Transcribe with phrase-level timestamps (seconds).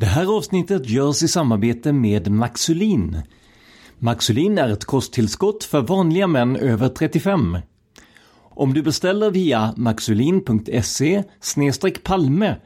[0.00, 3.22] Det här avsnittet görs i samarbete med Maxulin.
[3.98, 7.58] Maxulin är ett kosttillskott för vanliga män över 35.
[8.40, 11.22] Om du beställer via maxulin.se
[12.02, 12.56] palme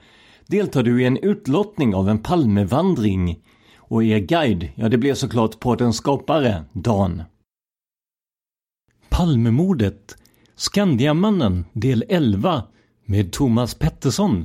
[0.47, 3.39] deltar du i en utlottning av en Palmevandring.
[3.79, 7.23] Och er guide, ja det blir såklart poddens skapare, Dan.
[9.09, 10.17] Palmemordet
[10.57, 12.63] Skandiamannen del 11
[13.05, 14.45] med Thomas Pettersson.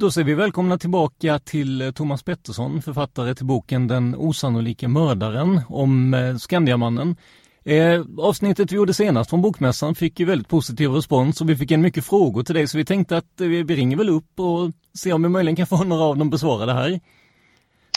[0.00, 5.60] Då säger vi välkomna tillbaka till eh, Thomas Pettersson, författare till boken Den osannolika mördaren
[5.68, 7.16] om eh, Skandiamannen.
[7.64, 11.70] Eh, avsnittet vi gjorde senast från Bokmässan fick ju väldigt positiv respons och vi fick
[11.70, 14.70] en mycket frågor till dig så vi tänkte att eh, vi ringer väl upp och
[14.98, 17.00] ser om vi möjligen kan få några av dem besvarade här.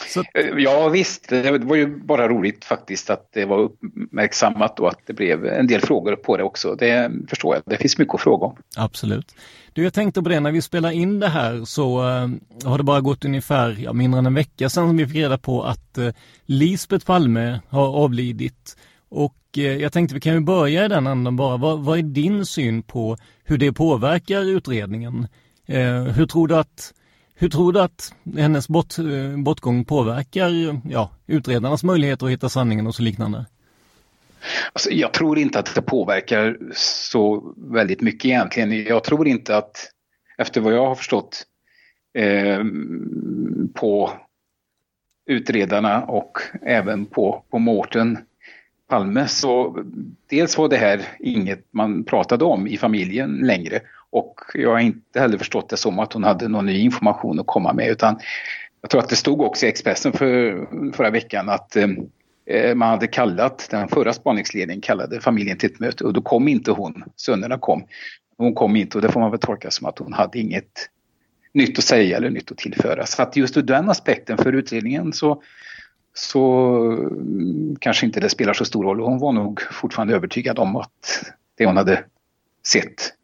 [0.06, 0.24] Så...
[0.58, 5.12] Ja visst, det var ju bara roligt faktiskt att det var uppmärksammat och att det
[5.12, 6.74] blev en del frågor på det också.
[6.74, 8.56] Det förstår jag, det finns mycket att fråga om.
[8.76, 9.34] Absolut.
[9.74, 12.28] Du, jag tänkte på det, när vi spelar in det här så uh,
[12.64, 15.62] har det bara gått ungefär ja, mindre än en vecka sedan vi fick reda på
[15.62, 16.10] att uh,
[16.46, 18.76] Lisbeth Palme har avlidit.
[19.08, 21.56] Och uh, jag tänkte vi kan ju börja i den änden bara.
[21.56, 25.28] Vad, vad är din syn på hur det påverkar utredningen?
[26.14, 26.92] hur tror du att
[27.34, 32.86] hur tror du att hennes bort, eh, bortgång påverkar ja, utredarnas möjligheter att hitta sanningen
[32.86, 33.46] och så liknande?
[34.72, 38.84] Alltså, jag tror inte att det påverkar så väldigt mycket egentligen.
[38.84, 39.90] Jag tror inte att,
[40.38, 41.46] efter vad jag har förstått,
[42.14, 42.64] eh,
[43.74, 44.12] på
[45.26, 48.18] utredarna och även på, på Mårten
[48.88, 49.84] Palme så
[50.30, 53.80] dels var det här inget man pratade om i familjen längre
[54.14, 57.46] och jag har inte heller förstått det som att hon hade någon ny information att
[57.46, 58.18] komma med utan
[58.80, 61.88] jag tror att det stod också i Expressen för, förra veckan att eh,
[62.46, 66.48] eh, man hade kallat, den förra spaningsledningen kallade familjen till ett möte och då kom
[66.48, 67.84] inte hon, sönerna kom.
[68.36, 70.88] Hon kom inte och det får man väl tolka som att hon hade inget
[71.54, 73.06] nytt att säga eller nytt att tillföra.
[73.06, 75.42] Så att just ur den aspekten för utredningen så,
[76.14, 79.00] så mm, kanske inte det spelar så stor roll.
[79.00, 82.04] Hon var nog fortfarande övertygad om att det hon hade
[82.66, 83.14] sett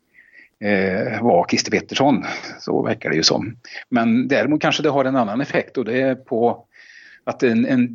[0.65, 2.25] Eh, var Christer Pettersson.
[2.59, 3.57] Så verkar det ju som.
[3.89, 6.67] Men däremot kanske det har en annan effekt och det är på
[7.25, 7.89] att en, en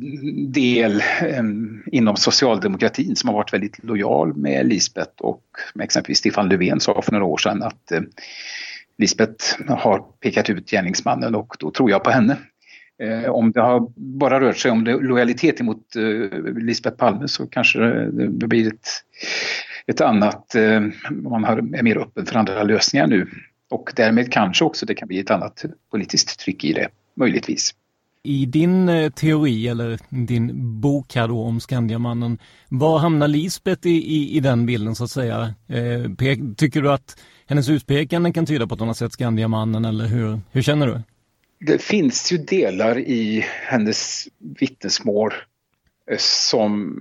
[0.52, 5.42] del en, inom socialdemokratin som har varit väldigt lojal med Lisbeth och
[5.74, 8.00] med exempelvis Stefan Löfven sa för några år sedan att eh,
[8.98, 12.36] Lisbeth har pekat ut gärningsmannen och då tror jag på henne.
[13.02, 17.78] Eh, om det har bara rört sig om lojalitet mot eh, Lisbeth Palme så kanske
[18.10, 18.88] det blir ett
[19.86, 20.80] ett annat, eh,
[21.10, 23.28] man är mer öppen för andra lösningar nu.
[23.70, 27.74] Och därmed kanske också det kan bli ett annat politiskt tryck i det, möjligtvis.
[28.22, 32.38] i din eh, teori eller din bok här då om Skandiamannen,
[32.68, 35.54] var hamnar Lisbeth i, i, i den bilden så att säga?
[35.68, 37.16] Eh, pek, tycker du att
[37.46, 41.00] hennes utpekande kan tyda på att hon har sett Skandiamannen eller hur, hur känner du?
[41.66, 45.32] Det finns ju delar i hennes vittnesmål
[46.10, 46.98] eh, som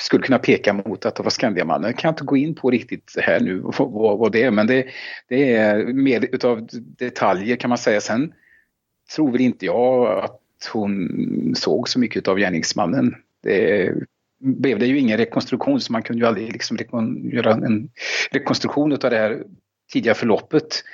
[0.00, 1.90] skulle kunna peka mot att det var Skandiamannen.
[1.90, 4.86] Jag kan inte gå in på riktigt här nu vad, vad det är men det,
[5.28, 8.00] det är mer utav detaljer kan man säga.
[8.00, 8.32] Sen
[9.16, 10.40] tror väl inte jag att
[10.72, 13.14] hon såg så mycket av gärningsmannen.
[13.42, 13.92] Det
[14.40, 16.78] blev det ju ingen rekonstruktion så man kunde ju aldrig liksom
[17.32, 17.88] göra en
[18.30, 19.42] rekonstruktion av det här
[19.92, 20.84] tidiga förloppet.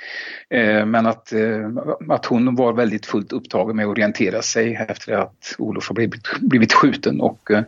[0.49, 1.69] Eh, men att, eh,
[2.09, 6.21] att hon var väldigt fullt upptagen med att orientera sig efter att Olof har blivit,
[6.39, 7.63] blivit skjuten och eh,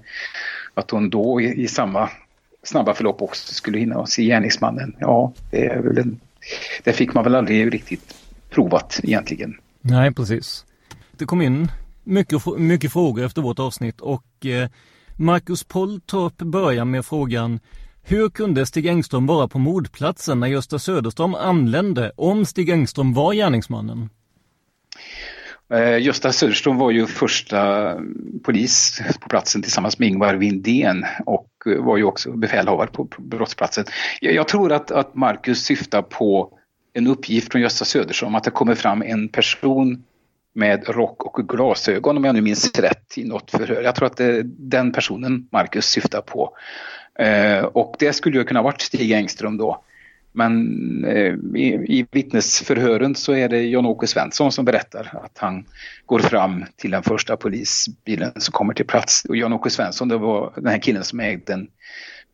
[0.74, 2.10] att hon då i, i samma
[2.64, 4.96] snabba förlopp också skulle hinna se gärningsmannen.
[5.00, 6.20] Ja, det, är väl en,
[6.84, 8.16] det fick man väl aldrig riktigt
[8.50, 9.58] provat egentligen.
[9.82, 10.66] Nej, precis.
[11.12, 11.68] Det kom in
[12.04, 14.46] mycket, mycket frågor efter vårt avsnitt och
[15.16, 17.60] Marcus Polltorp börjar med frågan
[18.04, 23.34] hur kunde Stig Engström vara på mordplatsen när Gösta Söderström anlände om Stig Engström var
[23.34, 24.10] gärningsmannen?
[25.74, 27.94] Eh, Gösta Söderström var ju första
[28.44, 33.86] polis på platsen tillsammans med Ingvar Windén och var ju också befälhavare på brottsplatsen.
[34.22, 36.54] Jag tror att, att Marcus syftar på
[36.94, 40.04] en uppgift från Gösta Söderström att det kommer fram en person
[40.54, 43.82] med rock och glasögon om jag nu minns rätt i något förhör.
[43.82, 46.54] Jag tror att det är den personen Marcus syftar på.
[47.20, 49.84] Eh, och det skulle ju kunna varit Stig Engström då.
[50.32, 55.66] Men eh, i, i vittnesförhören så är det Jan-Åke Svensson som berättar att han
[56.06, 59.26] går fram till den första polisbilen som kommer till plats.
[59.30, 61.68] Och Jan-Åke Svensson det var den här killen som ägde en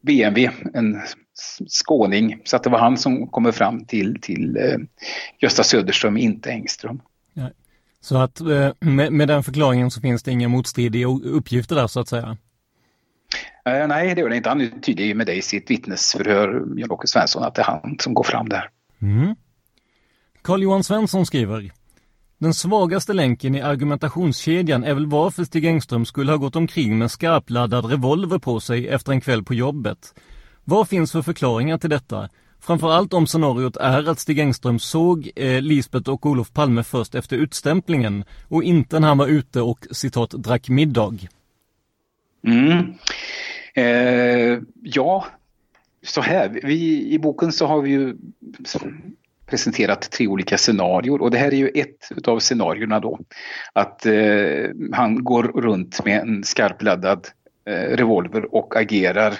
[0.01, 1.01] BMW, en
[1.67, 2.41] skåning.
[2.43, 4.77] Så att det var han som kommer fram till, till eh,
[5.39, 7.01] Gösta Söderström, inte Engström.
[7.33, 7.49] Ja.
[8.01, 11.99] Så att eh, med, med, den förklaringen så finns det inga motstridiga uppgifter där så
[11.99, 12.37] att säga?
[13.69, 14.49] Eh, nej, det gör det inte.
[14.49, 18.13] Han är tydlig med det i sitt vittnesförhör, Jan-Åke Svensson, att det är han som
[18.13, 18.69] går fram där.
[19.01, 19.35] Mm.
[20.41, 21.71] Carl-Johan Svensson skriver
[22.37, 27.11] den svagaste länken i argumentationskedjan är väl varför Stig Engström skulle ha gått omkring med
[27.11, 30.13] skarpladdad revolver på sig efter en kväll på jobbet.
[30.63, 32.29] Vad finns för förklaringar till detta?
[32.59, 37.37] Framförallt om scenariot är att Stig Engström såg eh, Lisbeth och Olof Palme först efter
[37.37, 41.13] utstämplingen och inte när han var ute och citat drack middag.
[42.47, 42.93] Mm.
[43.75, 45.25] Eh, ja,
[46.03, 46.59] så här.
[46.63, 48.15] Vi, I boken så har vi ju
[49.45, 53.19] presenterat tre olika scenarier och det här är ju ett av scenarierna då.
[53.73, 57.27] Att eh, han går runt med en skarpladdad
[57.65, 59.33] eh, revolver och agerar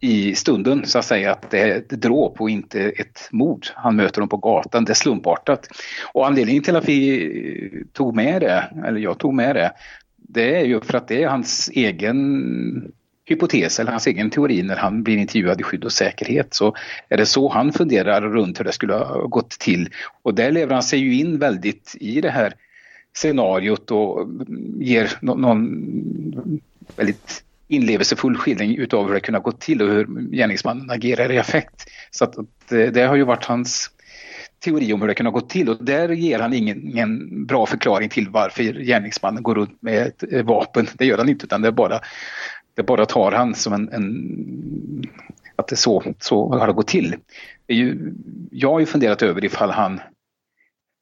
[0.00, 3.66] i stunden så att säga att det är ett dråp och inte ett mord.
[3.74, 5.68] Han möter dem på gatan, det är slumpartat.
[6.12, 9.72] Och anledningen till att vi tog med det, eller jag tog med det,
[10.16, 12.92] det är ju för att det är hans egen
[13.30, 16.54] hypotes eller hans egen teori när han blir intervjuad i skydd och säkerhet.
[16.54, 16.76] Så
[17.08, 19.88] är det så han funderar runt hur det skulle ha gått till.
[20.22, 22.54] Och där lever han sig ju in väldigt i det här
[23.16, 24.28] scenariot och
[24.78, 26.60] ger någon
[26.96, 31.90] väldigt inlevelsefull skildring utav hur det kunnat gå till och hur gärningsmannen agerar i affekt.
[32.10, 32.34] Så att,
[32.68, 33.90] det, eh, det har ju varit hans
[34.64, 37.66] teori om hur det kunde ha gått till och där ger han ingen, ingen, bra
[37.66, 40.86] förklaring till varför gärningsmannen går runt med ett eh, vapen.
[40.94, 42.00] Det gör han inte utan det är bara,
[42.74, 45.10] det bara tar han som en, en
[45.60, 47.16] att det så, så har det gått till.
[47.66, 48.12] Det ju,
[48.50, 50.00] jag har ju funderat över ifall han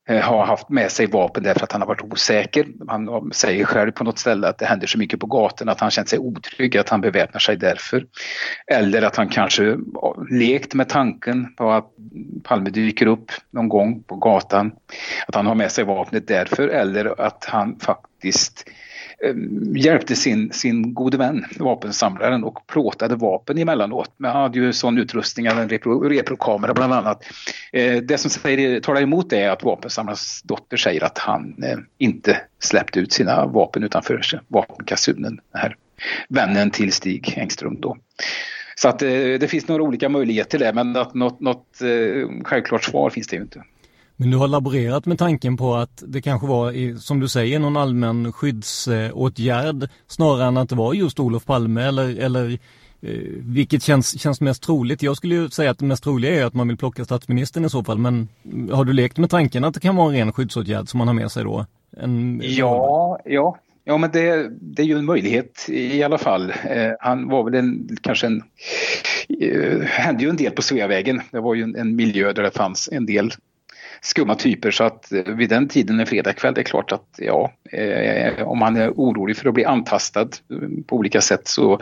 [0.09, 2.67] eh, har haft med sig vapen därför att han har varit osäker.
[2.89, 5.91] Han säger själv på något ställe att det händer så mycket på gatorna att han
[5.91, 8.07] känt sig otrygg, att han beväpnar sig därför.
[8.67, 9.79] Eller att han kanske
[10.31, 11.91] lekt med tanken på att
[12.43, 14.73] Palme dyker upp någon gång på gatan.
[15.27, 18.88] Att han har med sig vapnet därför eller att han faktiskt Eh,
[19.25, 24.13] Ehm, hjälpte sin, sin gode vän, vapensamlaren, och plåtade vapen emellanåt.
[24.17, 27.25] Men han hade ju sån utrustning, en repro, reprokamera bland annat.
[27.73, 31.79] Eh, det som säger, talar emot det är att vapensamlarens dotter säger att han eh,
[31.99, 35.77] inte släppte ut sina vapen utanför vapenkassunen, den här
[36.29, 37.97] vännen till Stig Engström då.
[38.75, 42.45] Så att eh, det finns några olika möjligheter till det, men att något, något eh,
[42.45, 43.63] självklart svar finns det ju inte.
[44.21, 47.77] Men du har laborerat med tanken på att det kanske var, som du säger, någon
[47.77, 52.59] allmän skyddsåtgärd snarare än att det var just Olof Palme eller, eller
[53.01, 55.03] eh, vilket känns, känns mest troligt?
[55.03, 57.71] Jag skulle ju säga att det mest troliga är att man vill plocka statsministern i
[57.71, 58.29] så fall, men
[58.73, 61.15] har du lekt med tanken att det kan vara en ren skyddsåtgärd som man har
[61.15, 61.67] med sig då?
[61.97, 63.59] En, ja, ja.
[63.85, 66.51] Ja, men det, det är ju en möjlighet i alla fall.
[66.51, 68.43] Eh, han var väl en, kanske en...
[69.41, 71.21] Eh, hände ju en del på Sveavägen.
[71.31, 73.33] Det var ju en, en miljö där det fanns en del
[74.01, 77.53] skumma typer så att eh, vid den tiden en fredagkväll det är klart att ja,
[77.73, 81.81] eh, om man är orolig för att bli antastad eh, på olika sätt så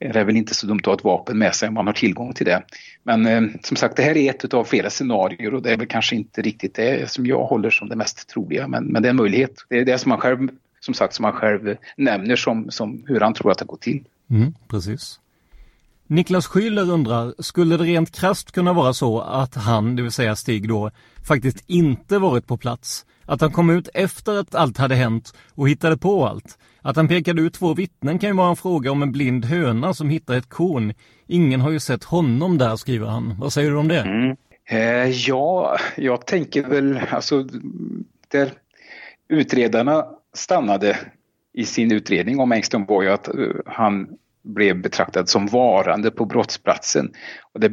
[0.00, 1.94] är det väl inte så dumt att ha ett vapen med sig om man har
[1.94, 2.62] tillgång till det.
[3.02, 5.86] Men eh, som sagt det här är ett av flera scenarier och det är väl
[5.86, 9.10] kanske inte riktigt det som jag håller som det mest troliga men, men det är
[9.10, 9.54] en möjlighet.
[9.68, 10.48] Det är det som man själv
[10.80, 14.04] som sagt som man själv nämner som, som hur han tror att det går till.
[14.30, 15.20] Mm, precis.
[16.06, 20.36] Niklas Schüller undrar, skulle det rent krast kunna vara så att han, det vill säga
[20.36, 20.90] Stig då,
[21.28, 23.06] faktiskt inte varit på plats?
[23.26, 26.58] Att han kom ut efter att allt hade hänt och hittade på allt?
[26.82, 29.94] Att han pekade ut två vittnen kan ju vara en fråga om en blind höna
[29.94, 30.94] som hittar ett korn.
[31.26, 33.34] Ingen har ju sett honom där, skriver han.
[33.38, 34.00] Vad säger du om det?
[34.00, 34.36] Mm.
[34.68, 37.48] Eh, ja, jag tänker väl, alltså,
[38.28, 38.52] där
[39.28, 40.98] utredarna stannade
[41.52, 43.34] i sin utredning om Engström var ju att eh,
[43.66, 44.08] han
[44.44, 47.12] blev betraktad som varande på brottsplatsen.
[47.52, 47.72] Och det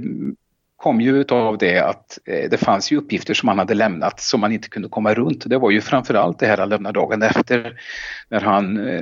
[0.82, 4.42] kom ju av det att eh, det fanns ju uppgifter som han hade lämnat som
[4.42, 5.50] man inte kunde komma runt.
[5.50, 7.82] Det var ju framförallt det här han lämnade dagen efter
[8.30, 9.02] när han eh,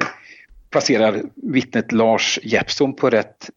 [0.70, 3.50] placerar vittnet Lars Jeppsson på rätt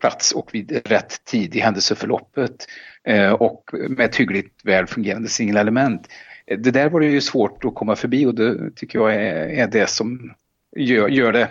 [0.00, 2.66] plats och vid rätt tid i händelseförloppet
[3.04, 6.08] eh, och med ett hyggligt väl fungerande singelelement.
[6.46, 9.90] Det där var det ju svårt att komma förbi och det tycker jag är, det
[9.90, 10.32] som
[10.76, 11.48] gör, gör det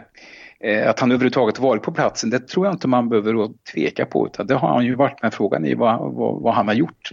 [0.59, 4.27] Eh, att han överhuvudtaget varit på platsen, det tror jag inte man behöver tveka på.
[4.27, 7.11] Utan det har han ju varit med frågan i vad, vad, vad han har gjort.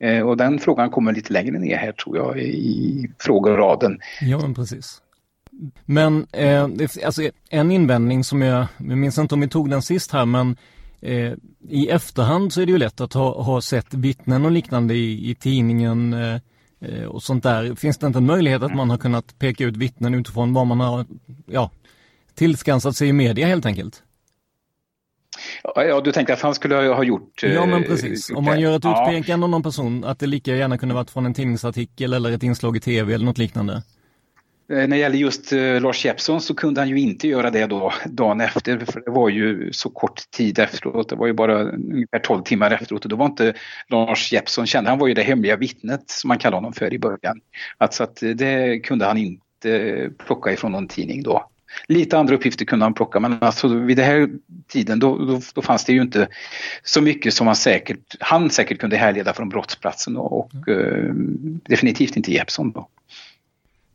[0.00, 3.98] Eh, och den frågan kommer lite längre ner här tror jag i frågeraden.
[4.20, 5.00] Ja, men precis.
[5.84, 6.68] Men eh,
[7.04, 10.56] alltså, en invändning som jag, jag minns inte om vi tog den sist här, men
[11.00, 11.32] eh,
[11.68, 15.30] i efterhand så är det ju lätt att ha, ha sett vittnen och liknande i,
[15.30, 16.34] i tidningen eh,
[16.80, 17.74] eh och sånt där.
[17.74, 20.80] Finns det inte en möjlighet att man har kunnat peka ut vittnen utifrån vad man
[20.80, 21.06] har
[21.46, 21.70] ja,
[22.34, 24.02] tillskansat sig i media helt enkelt.
[25.74, 27.42] Ja, du tänker att han skulle ha gjort...
[27.42, 28.30] Ja, men eh, precis.
[28.30, 31.26] Om man gör ett utpekande av någon person, att det lika gärna kunde varit från
[31.26, 33.82] en tidningsartikel eller ett inslag i tv eller något liknande.
[34.70, 37.66] Eh, när det gäller just uh, Lars Jeppsson så kunde han ju inte göra det
[37.66, 41.08] då dagen efter för det var ju så kort tid efteråt.
[41.08, 43.54] Det var ju bara ungefär 12 timmar efteråt och då var inte
[43.88, 44.86] Lars Jeppsson känd.
[44.86, 47.40] Han var ju det hemliga vittnet som man kallade honom för i början.
[47.78, 51.50] Alltså att det kunde han inte plocka ifrån någon tidning då.
[51.88, 54.30] Lite andra uppgifter kunde han plocka men alltså vid den här
[54.68, 56.28] tiden då, då, då, fanns det ju inte
[56.82, 60.80] så mycket som han säkert, han säkert kunde härleda från brottsplatsen och, och mm.
[60.80, 61.14] eh,
[61.70, 62.88] definitivt inte Jeppsson då.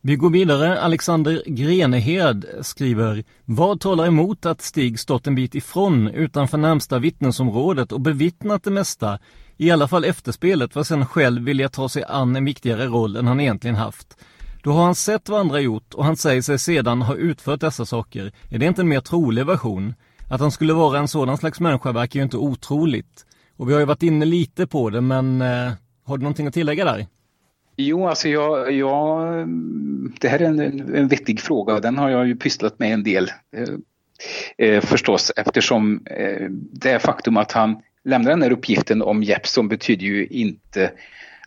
[0.02, 0.80] Vi går vidare.
[0.80, 7.92] Alexander Grenehed skriver Vad talar emot att Stig stått en bit ifrån utanför närmsta vittnesområdet
[7.92, 9.18] och bevittnat det mesta,
[9.56, 13.16] i alla fall efterspelet, för att sen själv vilja ta sig an en viktigare roll
[13.16, 14.16] än han egentligen haft?
[14.62, 17.86] Då har han sett vad andra gjort och han säger sig sedan ha utfört dessa
[17.86, 18.32] saker.
[18.50, 19.94] Är det inte en mer trolig version?
[20.30, 23.26] Att han skulle vara en sådan slags människa verkar ju inte otroligt.
[23.56, 25.72] Och vi har ju varit inne lite på det, men eh,
[26.04, 27.06] har du någonting att tillägga där?
[27.76, 29.48] Jo, alltså jag, jag,
[30.20, 30.60] det här är en,
[30.94, 33.30] en vettig fråga och den har jag ju pysslat med en del.
[33.56, 39.68] Eh, eh, förstås eftersom eh, det faktum att han lämnar den här uppgiften om Jeppson
[39.68, 40.90] betyder ju inte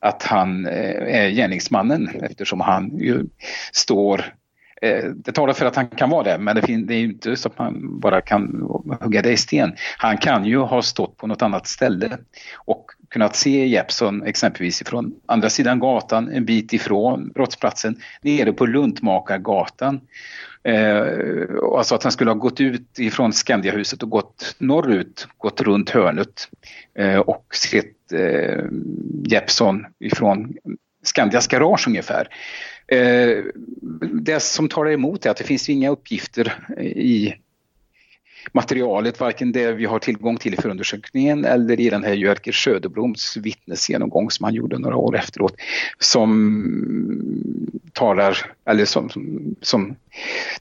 [0.04, 3.24] att han eh, är gärningsmannen eftersom han ju
[3.72, 4.26] står
[4.82, 7.50] eh, det talar för att han kan vara det, men det är ju inte så
[7.50, 8.68] att man bara kan
[9.02, 9.76] hugga det i sten.
[9.98, 12.18] Han kan ju ha stått på något annat ställe
[12.56, 18.66] och kunnat se Jeppsson exempelvis från andra sidan gatan, en bit ifrån brottsplatsen, nere på
[18.66, 20.02] Luntmakargatan.
[20.64, 25.90] Eh, alltså att han skulle ha gått ut ifrån Skandiahuset och gått norrut, gått runt
[25.90, 26.50] hörnet
[26.98, 28.66] eh, och sett eh,
[29.26, 30.54] Jeppsson ifrån
[31.04, 32.28] Skandias garage ungefär.
[32.88, 33.44] Eh,
[34.14, 37.34] det som talar emot är att det finns inga uppgifter i
[38.52, 43.38] materialet, varken det vi har tillgång till i förundersökningen eller i den här Jörker Söderbloms
[43.38, 45.56] vittnesgenomgång som han gjorde några år efteråt,
[46.00, 49.96] som talar, eller som, som, som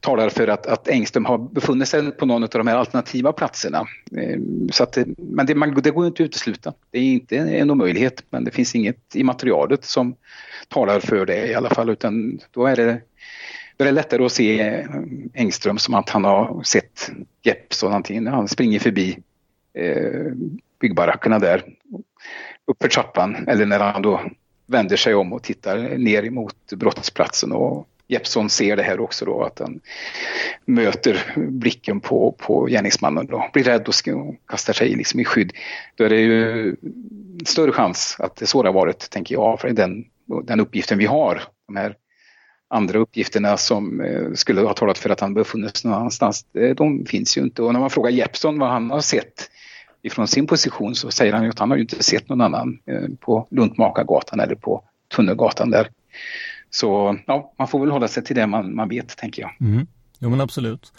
[0.00, 3.86] talar för att, att Engström har befunnit sig på någon av de här alternativa platserna.
[4.16, 4.38] Eh,
[4.70, 6.72] så att, men det, man, det går inte att utesluta.
[6.90, 10.14] Det är inte en omöjlighet, men det finns inget i materialet som
[10.68, 13.00] talar för det i alla fall, utan då är det
[13.76, 14.86] då är det lättare att se eh,
[15.34, 17.10] Engström som att han har sett
[17.42, 19.18] Jeppsson antingen när han springer förbi
[19.74, 20.32] eh,
[20.80, 21.64] byggbarackerna där
[22.66, 24.20] uppför trappan eller när han då
[24.66, 29.42] vänder sig om och tittar ner emot brottsplatsen och Jeppsson ser det här också då
[29.42, 29.80] att han
[30.64, 33.94] möter blicken på, på gärningsmannen då, blir rädd och
[34.46, 35.52] kastar sig liksom i skydd.
[35.94, 36.76] Då är det ju
[37.46, 40.04] större chans att det är så det har varit, tänker jag, för den,
[40.44, 41.42] den uppgiften vi har.
[41.66, 41.96] De här
[42.72, 47.06] andra uppgifterna som eh, skulle ha talat för att han befunnit sig annanstans, eh, de
[47.06, 47.62] finns ju inte.
[47.62, 49.50] Och när man frågar Jeppsson vad han har sett
[50.02, 52.78] ifrån sin position så säger han ju att han har ju inte sett någon annan
[52.86, 54.84] eh, på Luntmakargatan eller på
[55.16, 55.88] Tunnelgatan där.
[56.70, 59.50] Så ja, man får väl hålla sig till det man, man vet, tänker jag.
[59.60, 59.86] Mm.
[60.18, 60.92] Jo men absolut.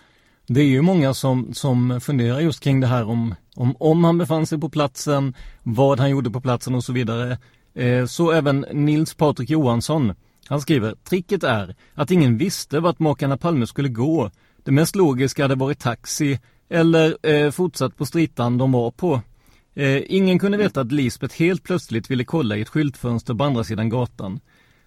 [0.47, 4.17] Det är ju många som, som funderar just kring det här om, om, om han
[4.17, 7.37] befann sig på platsen, vad han gjorde på platsen och så vidare.
[7.75, 10.13] Eh, så även Nils Patrik Johansson.
[10.47, 14.31] Han skriver, tricket är att ingen visste vart makarna Palme skulle gå.
[14.63, 19.21] Det mest logiska hade varit taxi eller eh, fortsatt på stritan de var på.
[19.75, 23.63] Eh, ingen kunde veta att Lisbeth helt plötsligt ville kolla i ett skyltfönster på andra
[23.63, 24.39] sidan gatan.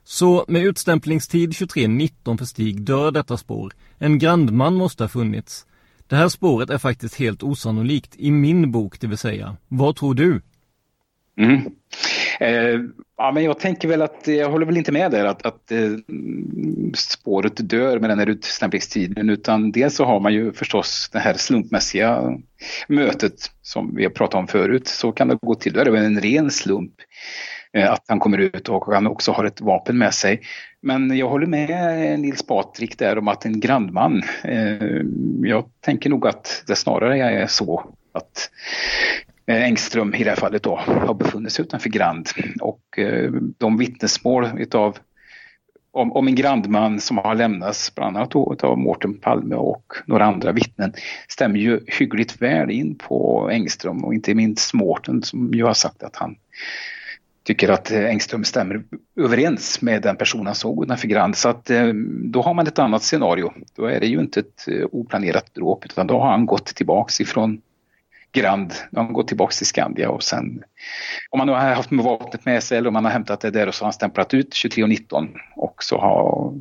[0.05, 3.73] Så med utstämplingstid 23.19 för Stig dör detta spår.
[3.99, 5.67] En grandman måste ha funnits.
[6.07, 9.57] Det här spåret är faktiskt helt osannolikt, i min bok det vill säga.
[9.69, 10.43] Vad tror du?
[11.39, 11.63] Mm.
[12.41, 12.81] Eh,
[13.17, 15.91] ja, men jag tänker väl att, jag håller väl inte med där att, att eh,
[16.95, 21.35] spåret dör med den här utstämplingstiden utan dels så har man ju förstås det här
[21.35, 22.39] slumpmässiga
[22.89, 24.89] mötet som vi har pratat om förut.
[24.89, 26.95] Så kan det gå till, då är det väl en ren slump
[27.73, 30.41] eh, att han kommer ut och han också har ett vapen med sig.
[30.83, 34.23] Men jag håller med Nils Patrik där om att en grannman...
[34.45, 35.03] eh,
[35.43, 38.51] jag tänker nog att det snarare är så att
[39.47, 42.29] Eh, Engström i det här fallet då har befunnit sig utanför Grand
[42.61, 44.99] och eh, de vittnesmål utav
[45.91, 50.53] om, om en grandman som har lämnats bland annat av Mårten Palme och några andra
[50.53, 50.93] vittnen
[51.29, 56.03] stämmer ju hyggligt väl in på Engström och inte minst Mårten som ju har sagt
[56.03, 56.37] att han
[57.43, 58.83] tycker att eh, Engström stämmer
[59.17, 61.37] överens med den person han såg utanför Grand.
[61.37, 61.87] Så att eh,
[62.25, 63.53] då har man ett annat scenario.
[63.77, 67.61] Då är det ju inte ett oplanerat dråp utan då har han gått tillbaks ifrån
[68.37, 68.73] Grand.
[68.91, 70.63] De går tillbaka till Skandia och sen
[71.31, 73.69] om man nu har haft vapnet med sig eller om man har hämtat det där
[73.69, 76.53] och så har han stämplat ut 23.19 och så har,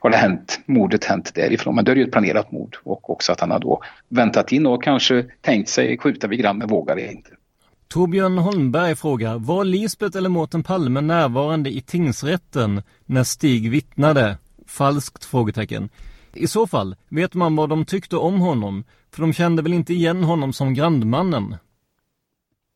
[0.00, 1.74] har det hänt, mordet hänt därifrån.
[1.74, 4.52] Men då är det ju ett planerat mord och också att han har då väntat
[4.52, 7.30] in och kanske tänkt sig skjuta vid Grand men vågar det inte.
[7.88, 14.38] Torbjörn Holmberg frågar, var Lisbeth eller Mårten Palme närvarande i tingsrätten när Stig vittnade?
[14.66, 15.24] Falskt?
[15.24, 15.88] frågetecken.
[16.36, 18.84] I så fall, vet man vad de tyckte om honom?
[19.14, 21.56] För de kände väl inte igen honom som grandmannen?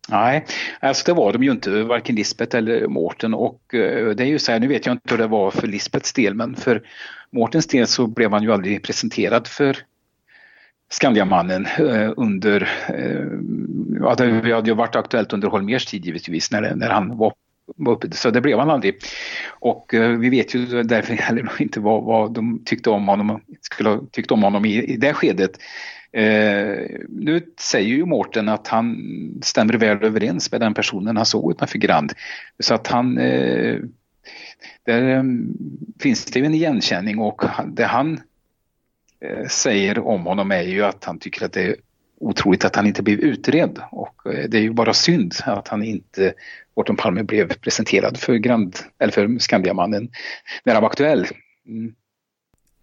[0.09, 0.47] Nej,
[0.81, 4.39] alltså det var de ju inte, varken Lisbeth eller Mårten och eh, det är ju
[4.39, 6.83] så här, nu vet jag inte hur det var för Lisbeths del men för
[7.31, 9.77] Mårtens del så blev han ju aldrig presenterad för
[10.91, 13.27] Skandiamannen eh, under, eh,
[14.01, 17.33] ja det hade ju varit aktuellt under Holmers tid givetvis när, när han var
[17.77, 18.95] var uppe, så det blev han aldrig.
[19.49, 23.89] Och eh, vi vet ju därför heller inte vad, vad de tyckte om honom, skulle
[23.89, 25.51] ha tyckt om honom i, i det skedet.
[26.13, 26.77] Eh,
[27.09, 28.97] nu säger ju Mårten att han
[29.43, 32.13] stämmer väl överens med den personen han såg utanför Grand.
[32.59, 33.77] Så att han eh,
[34.87, 35.23] där eh,
[36.01, 38.21] finns det ju en igenkänning och det han
[39.21, 41.77] eh, säger om honom är ju att han tycker att det är
[42.21, 45.83] otroligt att han inte blev utredd och eh, det är ju bara synd att han
[45.83, 46.35] inte,
[46.77, 50.11] Mårten Palme blev presenterad för, Grand, eller för Skandiamannen
[50.65, 51.27] när han var aktuell.
[51.69, 51.95] Mm.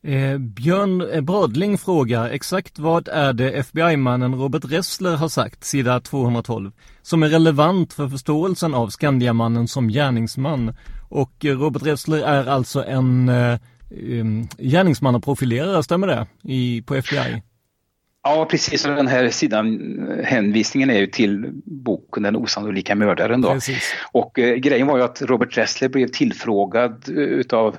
[0.04, 6.72] Eh, Björn Bradling frågar exakt vad är det FBI-mannen Robert Ressler har sagt, sida 212,
[7.02, 10.76] som är relevant för förståelsen av Skandiamannen som gärningsman.
[11.10, 13.60] Och eh, Robert Ressler är alltså en eh,
[13.92, 17.42] mm, gärningsmannaprofilerare, stämmer det, i, på FBI?
[18.28, 18.86] Ja, precis.
[18.86, 19.80] Och den här sidan,
[20.24, 23.42] hänvisningen är ju till boken Den osannolika mördaren.
[23.42, 23.60] Då.
[24.12, 27.78] Och eh, grejen var ju att Robert Ressler blev tillfrågad utav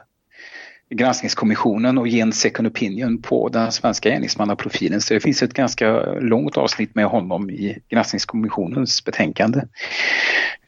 [0.91, 5.01] granskningskommissionen och ge en second opinion på den svenska gärningsmannaprofilen.
[5.01, 9.61] Så det finns ett ganska långt avsnitt med honom i granskningskommissionens betänkande.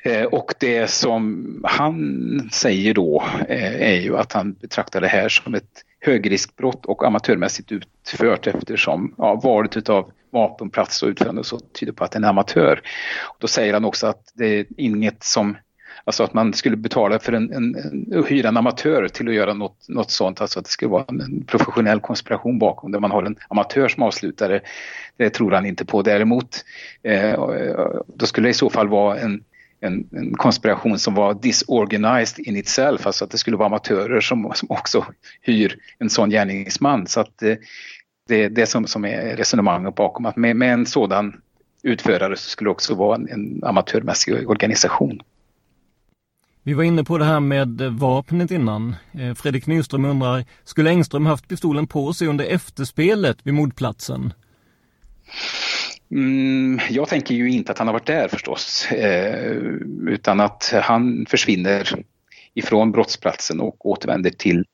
[0.02, 5.28] Eh, och det som han säger då eh, är ju att han betraktar det här
[5.28, 11.92] som ett högriskbrott och amatörmässigt utfört eftersom ja, valet utav vapenplats och utförande så tyder
[11.92, 12.82] på att det är en amatör.
[13.28, 15.56] Och då säger han också att det är inget som
[16.04, 17.76] Alltså att man skulle betala för en, en,
[18.12, 21.04] en hyra en amatör till att göra något, något sånt, alltså att det skulle vara
[21.08, 24.60] en, en professionell konspiration bakom där man har en amatör som avslutare.
[25.16, 26.02] Det tror han inte på.
[26.02, 26.64] Däremot
[27.02, 27.32] eh,
[28.06, 29.44] då skulle det i så fall vara en,
[29.80, 34.52] en, en, konspiration som var disorganized in itself, alltså att det skulle vara amatörer som,
[34.54, 35.06] som också
[35.40, 37.06] hyr en sån gärningsman.
[37.06, 37.56] Så att eh,
[38.28, 41.40] det är det som, som är resonemanget bakom att med, med en sådan
[41.82, 45.20] utförare så skulle det också vara en, en amatörmässig organisation.
[46.62, 48.96] Vi var inne på det här med vapnet innan.
[49.12, 54.32] Eh, Fredrik Nyström undrar, skulle Engström haft pistolen på sig under efterspelet vid mordplatsen?
[56.10, 59.52] Mm, jag tänker ju inte att han har varit där förstås, eh,
[60.06, 62.04] utan att han försvinner
[62.54, 64.64] ifrån brottsplatsen och återvänder till,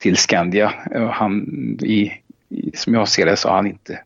[0.00, 0.72] till Skandia.
[0.94, 1.42] Eh, han,
[1.82, 2.12] i,
[2.48, 4.00] i, som jag ser det så har han inte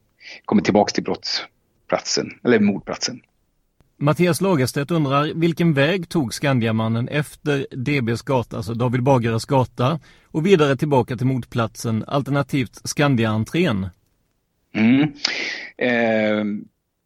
[0.45, 3.21] kommit tillbaks till brottsplatsen, eller mordplatsen.
[4.01, 10.47] Mattias Lagerstedt undrar vilken väg tog Skandiamannen efter DBs gata, alltså David Bagares gata och
[10.47, 13.87] vidare tillbaka till mordplatsen alternativt Skandiaentrén?
[14.75, 15.13] Mm.
[15.77, 16.45] Eh,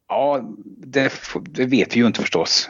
[0.09, 2.69] ja, det, det, vet vi ju inte förstås.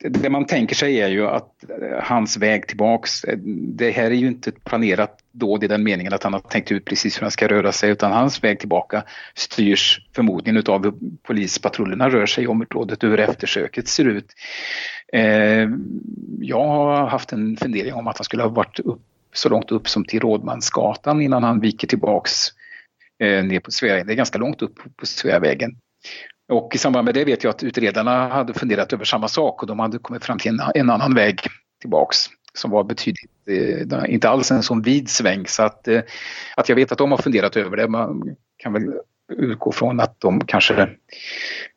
[0.00, 3.38] Det man tänker sig är ju att eh, hans väg tillbaks, eh,
[3.76, 6.84] det här är ju inte planerat dåd i den meningen att han har tänkt ut
[6.84, 9.04] precis hur han ska röra sig utan hans väg tillbaka
[9.34, 14.32] styrs förmodligen utav hur polispatrullerna rör sig i området och hur eftersöket ser ut.
[15.12, 15.68] Eh,
[16.40, 19.02] jag har haft en fundering om att han skulle ha varit upp,
[19.32, 22.59] så långt upp som till Rådmansgatan innan han viker tillbaks eh,
[23.20, 24.06] ner på Sveavägen.
[24.06, 25.70] Det är ganska långt upp på Sveavägen.
[26.48, 29.68] Och i samband med det vet jag att utredarna hade funderat över samma sak och
[29.68, 31.40] de hade kommit fram till en, en annan väg
[31.80, 32.16] tillbaks
[32.54, 35.46] som var betydligt, eh, inte alls en sån vid sväng.
[35.46, 36.00] Så att, eh,
[36.56, 38.82] att jag vet att de har funderat över det, man kan väl
[39.32, 40.88] utgå från att de kanske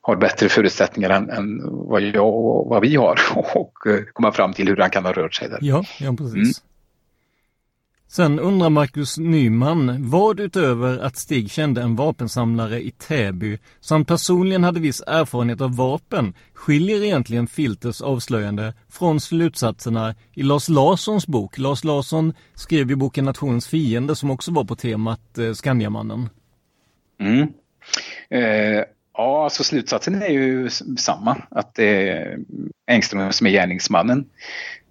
[0.01, 3.19] har bättre förutsättningar än, än vad jag och vad vi har
[3.55, 5.59] och eh, komma fram till hur han kan ha rört sig där.
[5.61, 6.33] Ja, ja precis.
[6.33, 6.72] Mm.
[8.15, 14.63] Sen undrar Marcus Nyman vad utöver att Stig kände en vapensamlare i Täby samt personligen
[14.63, 21.57] hade viss erfarenhet av vapen skiljer egentligen Filters avslöjande från slutsatserna i Lars Larssons bok.
[21.57, 26.29] Lars Larsson skrev ju boken Nationens fiende som också var på temat eh, Skandiamannen.
[27.19, 27.47] Mm.
[28.29, 32.39] Eh, ja, alltså slutsatsen är ju samma, att det är
[32.87, 34.25] Engström som är gärningsmannen.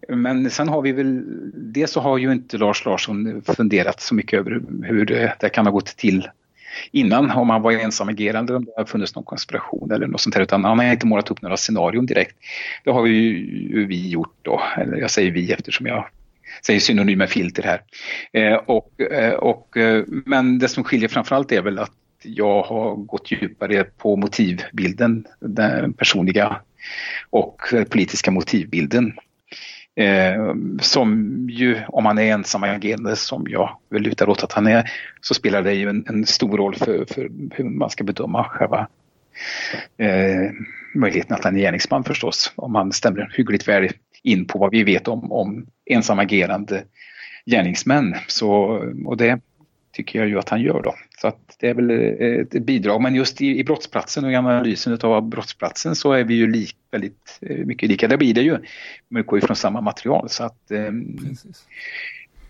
[0.09, 1.23] Men sen har vi väl,
[1.73, 5.67] det så har ju inte Lars Larsson funderat så mycket över hur det, det kan
[5.67, 6.29] ha gått till
[6.91, 10.43] innan, om han var ensamagerande, om det har funnits någon konspiration eller något sånt här,
[10.43, 12.37] utan han har inte målat upp några scenarion direkt.
[12.85, 16.09] Det har ju vi gjort då, eller jag säger vi eftersom jag
[16.67, 17.83] säger synonyma filter här.
[18.33, 22.97] Eh, och, eh, och, eh, men det som skiljer framförallt är väl att jag har
[22.97, 26.57] gått djupare på motivbilden, den personliga
[27.31, 27.61] och
[27.91, 29.13] politiska motivbilden
[29.95, 34.67] Eh, som ju, om han är ensam agerande som jag vill lutar åt att han
[34.67, 38.45] är, så spelar det ju en, en stor roll för, för, hur man ska bedöma
[38.45, 38.89] själva
[39.99, 40.51] eh,
[40.95, 42.53] möjligheten att han är gärningsman förstås.
[42.57, 43.89] Om han stämmer hyggligt väl
[44.23, 46.85] in på vad vi vet om, om ensamagerande
[47.47, 48.15] gärningsmän.
[48.27, 48.51] Så,
[49.07, 49.41] och det
[49.93, 50.95] tycker jag ju att han gör då.
[51.23, 53.03] Så att det är väl ett bidrag.
[53.03, 56.77] Men just i, i brottsplatsen och i analysen av brottsplatsen så är vi ju lik,
[56.91, 58.09] väldigt eh, mycket lika.
[58.09, 58.59] Det blir det ju.
[59.09, 60.29] Men utgår ju från samma material.
[60.29, 60.91] Så att, eh,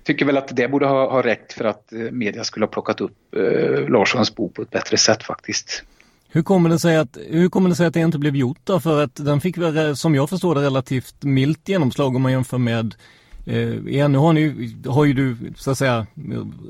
[0.05, 3.01] tycker väl att det borde ha, ha räckt för att eh, media skulle ha plockat
[3.01, 5.85] upp eh, Larssons bok på ett bättre sätt faktiskt.
[6.29, 8.81] Hur kommer, det sig att, hur kommer det sig att det inte blev gjort då?
[8.81, 12.59] För att den fick väl, som jag förstår det, relativt milt genomslag om man jämför
[12.59, 12.95] med
[13.47, 16.07] Eh, igen, nu har, ni, har ju du så att säga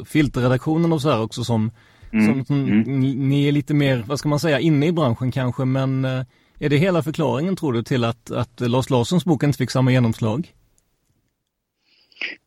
[0.07, 1.71] filterredaktionen och så här också som,
[2.13, 2.45] mm.
[2.45, 2.81] som mm.
[2.81, 6.23] Ni, ni, är lite mer, vad ska man säga, inne i branschen kanske men eh,
[6.59, 9.93] är det hela förklaringen tror du till att, att Lars Larssons bok inte fick samma
[9.93, 10.53] genomslag?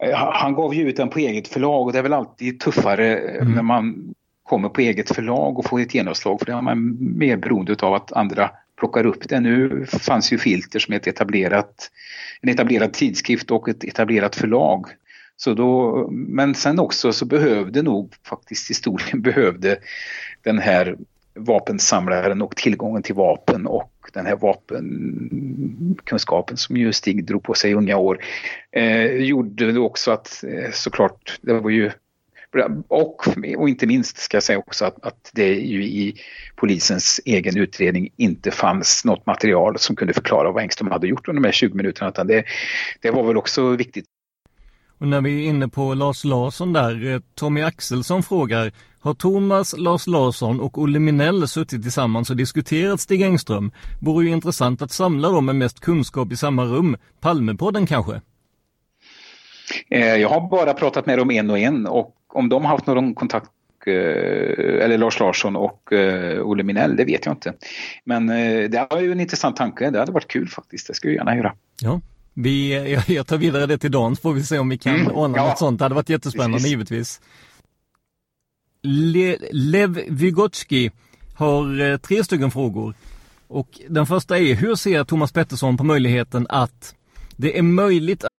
[0.04, 3.17] Eh, han gav ju ut den på eget förlag och det är väl alltid tuffare
[3.17, 3.54] mm.
[3.54, 7.38] när man kommer på eget förlag och får ett genomslag för det är man mer
[7.38, 9.39] beroende av att andra plockar upp det.
[9.39, 11.91] Nu fanns ju Filter som ett etablerat,
[12.41, 14.86] en etablerad tidskrift och ett etablerat förlag.
[15.38, 19.78] Så då, men sen också så behövde nog faktiskt historien behövde
[20.43, 20.98] den här
[21.34, 27.71] vapensamlaren och tillgången till vapen och den här vapenkunskapen som ju Stig drog på sig
[27.71, 28.24] i unga år
[28.71, 31.91] eh, gjorde också att eh, såklart, det var ju
[32.88, 36.15] och, och inte minst ska jag säga också att, att det ju i
[36.56, 41.41] polisens egen utredning inte fanns något material som kunde förklara vad Engström hade gjort under
[41.41, 42.10] de här 20 minuterna.
[42.10, 42.43] Utan det,
[43.02, 44.06] det var väl också viktigt.
[44.98, 49.78] Och när vi är inne på Lars Larsson där, eh, Tommy Axelsson frågar Har Thomas,
[49.78, 53.72] Lars Larsson och Olle Minell suttit tillsammans och diskuterat Stig Engström?
[54.02, 56.98] Vore ju intressant att samla dem med mest kunskap i samma rum.
[57.20, 58.22] Palmepodden kanske?
[59.90, 62.88] Eh, jag har bara pratat med dem en och en och om de har haft
[62.88, 63.52] någon kontakt
[63.86, 63.94] eh,
[64.84, 65.94] eller Lars Larsson och
[66.42, 67.54] Olle Minell, det vet jag inte.
[68.04, 68.28] Men
[68.72, 71.38] det var ju en intressant tanke, det hade varit kul faktiskt, det skulle jag gärna
[71.38, 71.54] göra.
[71.82, 72.02] Ja,
[72.38, 72.74] vi,
[73.08, 75.38] jag, tar vidare det till Dan så får vi se om vi kan mm, ordna
[75.38, 75.48] ja.
[75.48, 75.80] något sånt.
[75.80, 76.71] Det hade varit jättespännande Precis.
[76.71, 77.21] givetvis.
[78.82, 80.89] Le, Lev Vygotsky
[81.36, 82.93] har tre stycken frågor.
[83.48, 86.95] Och den första är, hur ser Thomas Pettersson på möjligheten att
[87.36, 88.30] det är möjligt att...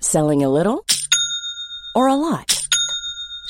[0.00, 0.78] Selling a little
[1.94, 2.61] or a lot?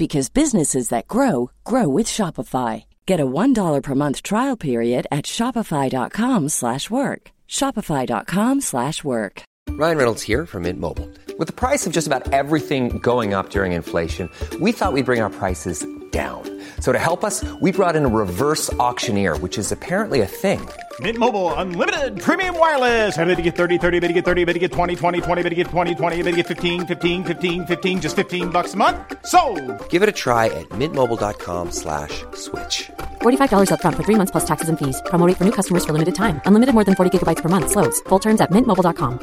[0.00, 2.84] because businesses that grow grow with Shopify.
[3.06, 7.22] Get a $1 per month trial period at shopify.com/work.
[7.58, 9.42] shopify.com/work.
[9.82, 11.08] Ryan Reynolds here from Mint Mobile.
[11.38, 14.28] With the price of just about everything going up during inflation,
[14.60, 16.42] we thought we'd bring our prices down.
[16.80, 20.60] So to help us, we brought in a reverse auctioneer, which is apparently a thing.
[21.00, 23.16] Mint Mobile unlimited premium wireless.
[23.16, 25.42] Ready to get 30, 30, bit to get 30, bit to get 20, 20, 20,
[25.42, 28.74] bit to get 20, 20, bit to get 15, 15, 15, 15 just 15 bucks
[28.74, 28.96] a month.
[29.24, 29.40] So,
[29.88, 32.24] Give it a try at mintmobile.com/switch.
[32.34, 32.90] slash
[33.22, 35.00] $45 up front for 3 months plus taxes and fees.
[35.06, 36.40] Promo rate for new customers for limited time.
[36.44, 38.00] Unlimited more than 40 gigabytes per month slows.
[38.08, 39.20] Full terms at mintmobile.com.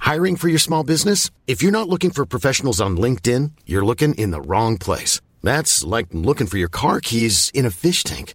[0.00, 1.30] Hiring for your small business?
[1.46, 5.20] If you're not looking for professionals on LinkedIn, you're looking in the wrong place.
[5.42, 8.34] That's like looking for your car keys in a fish tank.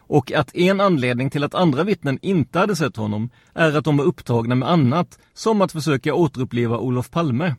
[0.11, 3.97] och att en anledning till att andra vittnen inte hade sett honom är att de
[3.97, 7.55] var upptagna med annat, som att försöka återuppleva Olof Palme.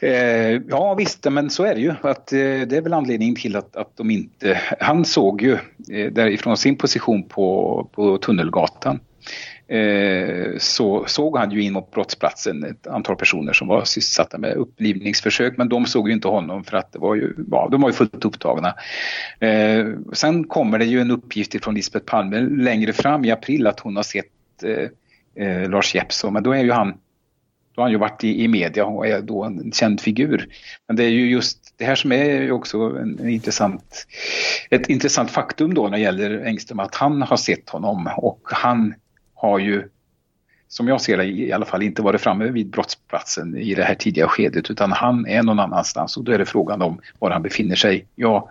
[0.00, 1.94] Eh, ja visst, men så är det ju.
[2.02, 4.60] Att, eh, det är väl anledningen till att, att de inte...
[4.80, 5.52] Han såg ju
[5.92, 9.09] eh, därifrån sin position på, på Tunnelgatan eh,
[9.70, 14.54] Eh, så såg han ju in mot brottsplatsen ett antal personer som var sysselsatta med
[14.54, 17.88] upplivningsförsök men de såg ju inte honom för att det var ju, ja, de var
[17.88, 18.74] ju fullt upptagna.
[19.40, 23.80] Eh, sen kommer det ju en uppgift från Lisbeth Palme längre fram i april att
[23.80, 24.26] hon har sett
[24.64, 26.94] eh, eh, Lars Jeppsson men då är ju han
[27.74, 30.48] då har han ju varit i, i media och är då en känd figur.
[30.86, 34.06] Men det är ju just det här som är också en, en intressant,
[34.70, 38.94] ett intressant faktum då när det gäller Engström, att han har sett honom och han
[39.40, 39.88] har ju,
[40.68, 43.94] som jag ser det i alla fall, inte varit framme vid brottsplatsen i det här
[43.94, 47.42] tidiga skedet utan han är någon annanstans och då är det frågan om var han
[47.42, 48.06] befinner sig.
[48.14, 48.48] Jag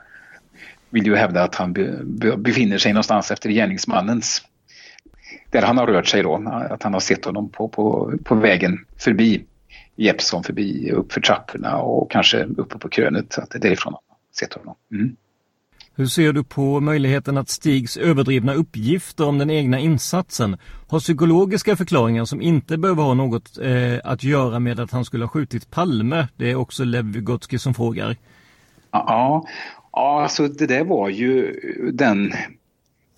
[0.89, 4.41] vill ju hävda att han be, be, befinner sig någonstans efter gärningsmannens
[5.52, 6.36] där han har rört sig då,
[6.69, 9.45] att han har sett honom på, på, på vägen förbi
[9.95, 14.17] Jeppsson, förbi uppför trapporna och kanske uppe på krönet, att det är därifrån han har
[14.36, 14.75] sett honom.
[14.91, 15.15] Mm.
[16.00, 20.58] Hur ser du på möjligheten att Stigs överdrivna uppgifter om den egna insatsen
[20.88, 25.24] har psykologiska förklaringar som inte behöver ha något eh, att göra med att han skulle
[25.24, 26.28] ha skjutit Palme?
[26.36, 28.18] Det är också Lev Vygotsky som frågar.
[28.92, 29.46] Ja,
[29.92, 31.60] ja, alltså det där var ju
[31.94, 32.34] den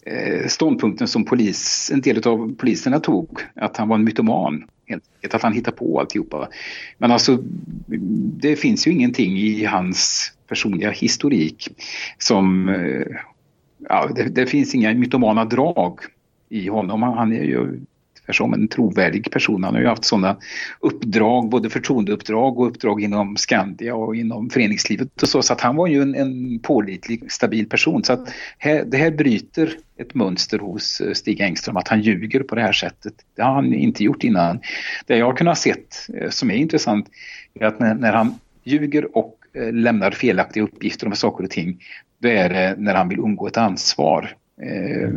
[0.06, 4.64] eh, ståndpunkten som polis, en del av poliserna tog, att han var en mytoman.
[4.92, 6.48] Helt enkelt, att han hittar på alltihopa.
[6.98, 7.38] Men alltså,
[8.42, 11.68] det finns ju ingenting i hans personliga historik
[12.18, 12.70] som...
[12.70, 13.16] Eh,
[13.90, 16.00] ja, det, det, finns inga mytomana drag
[16.50, 17.04] i honom.
[17.04, 17.80] Han är ju
[18.30, 19.64] som en trovärdig person.
[19.64, 20.38] Han har ju haft sådana
[20.80, 25.42] uppdrag, både förtroendeuppdrag och uppdrag inom Skandia och inom föreningslivet och så.
[25.42, 28.04] Så att han var ju en, en pålitlig, stabil person.
[28.04, 32.44] Så att här, det här bryter ett mönster hos eh, Stig Engström att han ljuger
[32.44, 33.14] på det här sättet.
[33.36, 34.60] Det har han inte gjort innan.
[35.06, 35.74] Det jag har kunnat se
[36.14, 37.08] eh, som är intressant
[37.60, 41.80] är att när, när han ljuger och eh, lämnar felaktiga uppgifter om saker och ting,
[42.20, 44.36] då är det när han vill undgå ett ansvar.
[44.62, 45.10] Eh,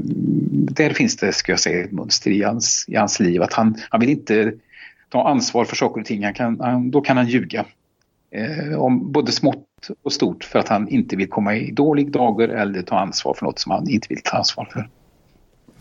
[0.53, 3.43] där finns det, ska jag säga, ett mönster i hans, i hans liv.
[3.43, 4.53] Att han, han vill inte
[5.09, 6.25] ta ansvar för saker och ting.
[6.25, 7.65] Han kan, han, då kan han ljuga.
[8.31, 9.67] Eh, om både smått
[10.03, 13.47] och stort för att han inte vill komma i dålig dagar eller ta ansvar för
[13.47, 14.89] något som han inte vill ta ansvar för.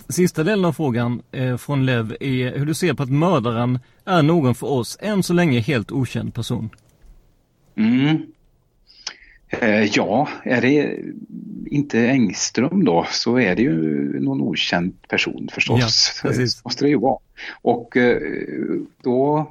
[0.10, 4.22] Sista delen av frågan eh, från Lev är hur du ser på att mördaren är
[4.22, 6.70] någon för oss än så länge helt okänd person.
[7.76, 8.26] Mm.
[9.62, 10.98] Eh, ja, är det
[11.66, 16.22] inte Engström då så är det ju någon okänd person förstås.
[16.24, 16.66] Ja, precis.
[16.66, 17.20] måste det ju vara.
[17.62, 18.22] Och eh,
[19.02, 19.48] då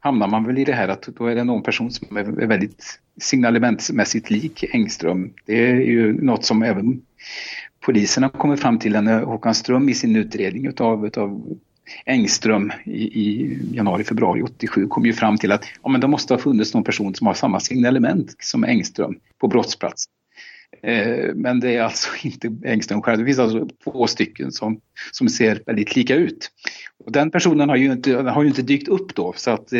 [0.00, 3.00] hamnar man väl i det här att då är det någon person som är väldigt
[3.20, 5.32] signalementsmässigt lik Engström.
[5.44, 7.02] Det är ju något som även
[7.80, 11.58] polisen har kommit fram till Håkan Ström i sin utredning utav, utav
[12.06, 16.34] Engström i, i januari, februari 87 kom ju fram till att ja, men det måste
[16.34, 20.04] ha funnits någon person som har samma signalement som Engström på brottsplats.
[20.82, 23.18] Eh, men det är alltså inte Engström själv.
[23.18, 24.80] Det finns alltså två stycken som,
[25.12, 26.50] som ser väldigt lika ut.
[27.04, 29.78] Och den personen har ju, inte, har ju inte dykt upp då så att eh,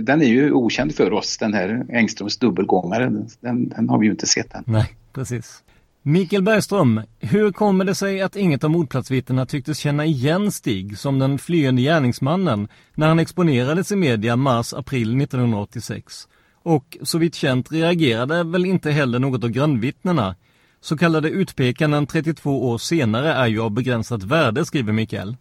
[0.00, 3.04] den är ju okänd för oss den här Engströms dubbelgångare.
[3.40, 4.64] Den, den har vi ju inte sett än.
[4.66, 5.62] Nej, precis.
[6.08, 11.18] Mikael Bergström, hur kommer det sig att inget av mordplatsvittnena tycktes känna igen Stig som
[11.18, 16.28] den flyende gärningsmannen när han exponerades i media mars-april 1986?
[16.62, 20.36] Och så vitt känt reagerade väl inte heller något av grannvittnena.
[20.80, 25.36] Så kallade utpekanden 32 år senare är ju av begränsat värde, skriver Mikael.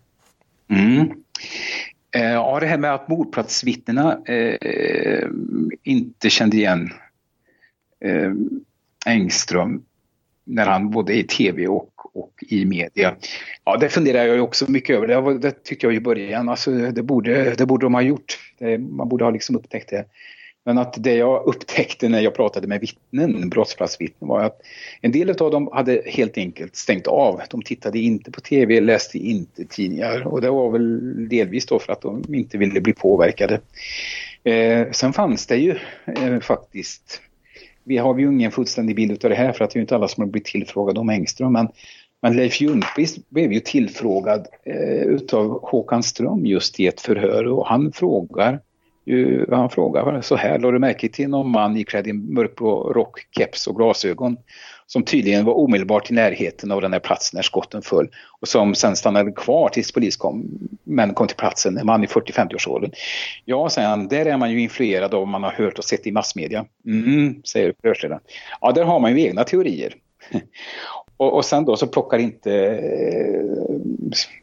[0.69, 1.11] Mm.
[2.15, 5.27] Eh, ja, det här med att mordplatsvittnena eh,
[5.83, 6.89] inte kände igen
[8.05, 8.31] eh,
[9.05, 9.81] Engström
[10.45, 13.15] när han både i tv och, och i media.
[13.63, 15.07] Ja, det funderar jag också mycket över.
[15.07, 16.49] Det, det tyckte jag i början.
[16.49, 18.37] Alltså, det, borde, det borde de ha gjort.
[18.59, 20.05] Det, man borde ha liksom upptäckt det.
[20.67, 24.61] Men att det jag upptäckte när jag pratade med vittnen, brottsplatsvittnen, var att
[25.01, 27.41] en del av dem hade helt enkelt stängt av.
[27.49, 31.93] De tittade inte på tv, läste inte tidningar och det var väl delvis då för
[31.93, 33.59] att de inte ville bli påverkade.
[34.43, 37.21] Eh, sen fanns det ju eh, faktiskt
[37.85, 39.95] vi har ju ingen fullständig bild av det här för att det är ju inte
[39.95, 41.53] alla som har blivit tillfrågade om Engström.
[41.53, 41.67] Men,
[42.21, 47.67] men Leif Ljungqvist blev ju tillfrågad eh, utav Håkan Ström just i ett förhör och
[47.67, 48.59] han frågar
[49.05, 53.27] ju, han frågar så här, la du märke till någon man iklädd i mörkblå rock,
[53.31, 54.37] keps och glasögon
[54.87, 58.75] som tydligen var omedelbart i närheten av den här platsen när skotten föll och som
[58.75, 62.91] sen stannade kvar tills polis kom, men kom till platsen, en man i 40-50-årsåldern.
[63.45, 66.07] Ja, säger han, där är man ju influerad av vad man har hört och sett
[66.07, 66.65] i massmedia.
[66.85, 68.21] Mm, säger förhörsledaren.
[68.61, 69.95] Ja, där har man ju egna teorier.
[71.17, 73.65] Och, och sen då så plockar inte eh,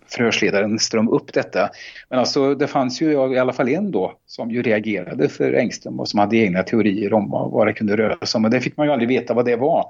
[0.09, 1.71] förhörsledaren Ström upp detta.
[2.09, 6.01] Men alltså det fanns ju i alla fall en då som ju reagerade för Engström
[6.01, 8.45] och som hade egna teorier om vad det kunde röra sig om.
[8.45, 9.85] Och det fick man ju aldrig veta vad det var.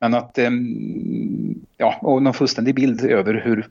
[0.00, 0.50] Men att, eh,
[1.76, 3.68] ja, och någon fullständig bild över hur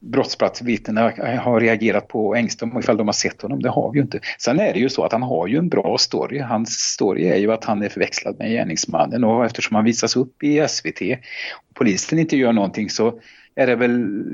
[0.00, 4.02] brottsplatsvittnena har reagerat på Engström och ifall de har sett honom, det har vi ju
[4.02, 4.20] inte.
[4.38, 6.38] Sen är det ju så att han har ju en bra story.
[6.38, 10.42] Hans story är ju att han är förväxlad med gärningsmannen och eftersom han visas upp
[10.42, 11.00] i SVT
[11.68, 13.20] och polisen inte gör någonting så
[13.54, 14.24] är det väl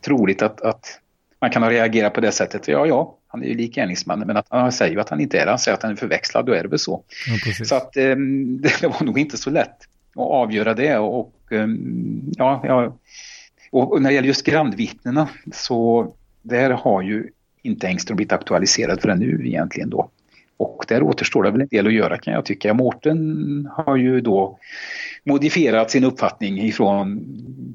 [0.00, 1.00] troligt att, att
[1.40, 2.68] man kan ha reagerat på det sättet.
[2.68, 5.38] Ja, ja, han är ju lik gärningsmannen men att han säger ju att han inte
[5.38, 5.50] är det.
[5.50, 7.02] Han säger att han är förväxlad, då är det väl så.
[7.46, 8.02] Ja, så att eh,
[8.80, 9.76] det var nog inte så lätt
[10.14, 11.66] att avgöra det och eh,
[12.36, 12.96] ja, ja
[13.70, 17.28] och, när det gäller just grannvittnena så där har ju
[17.62, 20.10] inte Engström blivit aktualiserad förrän nu egentligen då.
[20.56, 22.74] Och där återstår det väl en del att göra kan jag tycka.
[22.74, 24.58] Mårten har ju då
[25.24, 27.24] modifierat sin uppfattning ifrån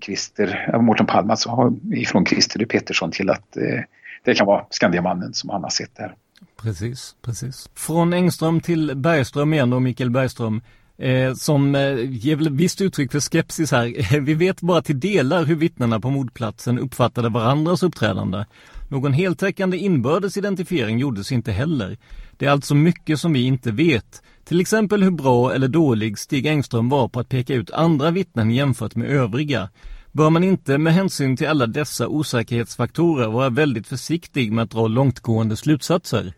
[0.02, 3.80] Christer, äh, Mårten Palm alltså, ifrån Christer Pettersson till att eh,
[4.24, 6.16] det kan vara Skandiamannen som han har sett där.
[6.62, 7.70] Precis, precis.
[7.76, 10.62] Från Engström till Bergström igen då, Mikael Bergström.
[10.98, 14.20] Eh, som eh, ger väl visst uttryck för skepsis här.
[14.20, 18.46] Vi vet bara till delar hur vittnena på mordplatsen uppfattade varandras uppträdande.
[18.90, 21.98] Någon heltäckande inbördes identifiering gjordes inte heller.
[22.38, 24.22] Det är alltså mycket som vi inte vet.
[24.44, 28.52] Till exempel hur bra eller dålig Stig Engström var på att peka ut andra vittnen
[28.52, 29.70] jämfört med övriga.
[30.12, 34.88] Bör man inte med hänsyn till alla dessa osäkerhetsfaktorer vara väldigt försiktig med att dra
[34.88, 36.34] långtgående slutsatser?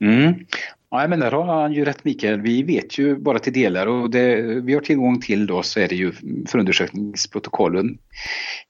[0.00, 0.34] Mm.
[0.90, 2.40] Ja, men där har han ju rätt Mikael.
[2.40, 5.88] Vi vet ju bara till delar och det vi har tillgång till då så är
[5.88, 6.12] det ju
[6.48, 7.98] förundersökningsprotokollen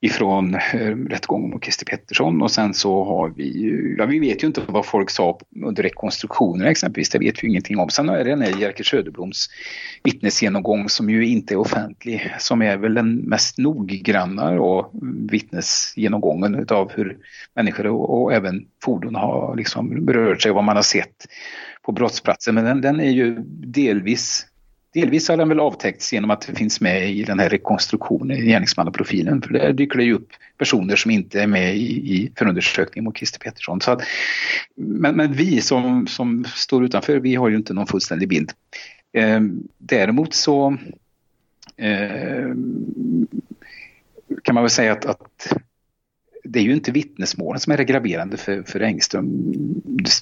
[0.01, 4.43] ifrån eh, rättegången mot Christer Pettersson och sen så har vi ju, ja vi vet
[4.43, 7.91] ju inte vad folk sa under rekonstruktionen exempelvis, det vet vi ingenting om.
[7.91, 9.49] Sen är det den här Jerker Söderbloms
[10.05, 14.91] vittnesgenomgång som ju inte är offentlig, som är väl den mest noggranna och
[15.31, 17.17] vittnesgenomgången utav hur
[17.55, 21.27] människor och, och även fordon har liksom rört sig, vad man har sett
[21.89, 22.55] på brottsplatsen.
[22.55, 24.47] Men den, den är ju delvis
[24.95, 28.47] Delvis har den väl avtäckts genom att det finns med i den här rekonstruktionen i
[28.47, 29.43] gärningsmannaprofilen.
[29.43, 33.17] För där dyker det ju upp personer som inte är med i, i förundersökningen mot
[33.17, 33.81] Christer Pettersson.
[33.81, 34.03] Så att,
[34.75, 38.53] men, men, vi som, som står utanför, vi har ju inte någon fullständig bild.
[39.13, 39.41] Eh,
[39.79, 40.77] däremot så
[41.77, 42.49] eh,
[44.43, 45.53] kan man väl säga att, att
[46.51, 49.53] det är ju inte vittnesmålen som är det graverande för, för Engström.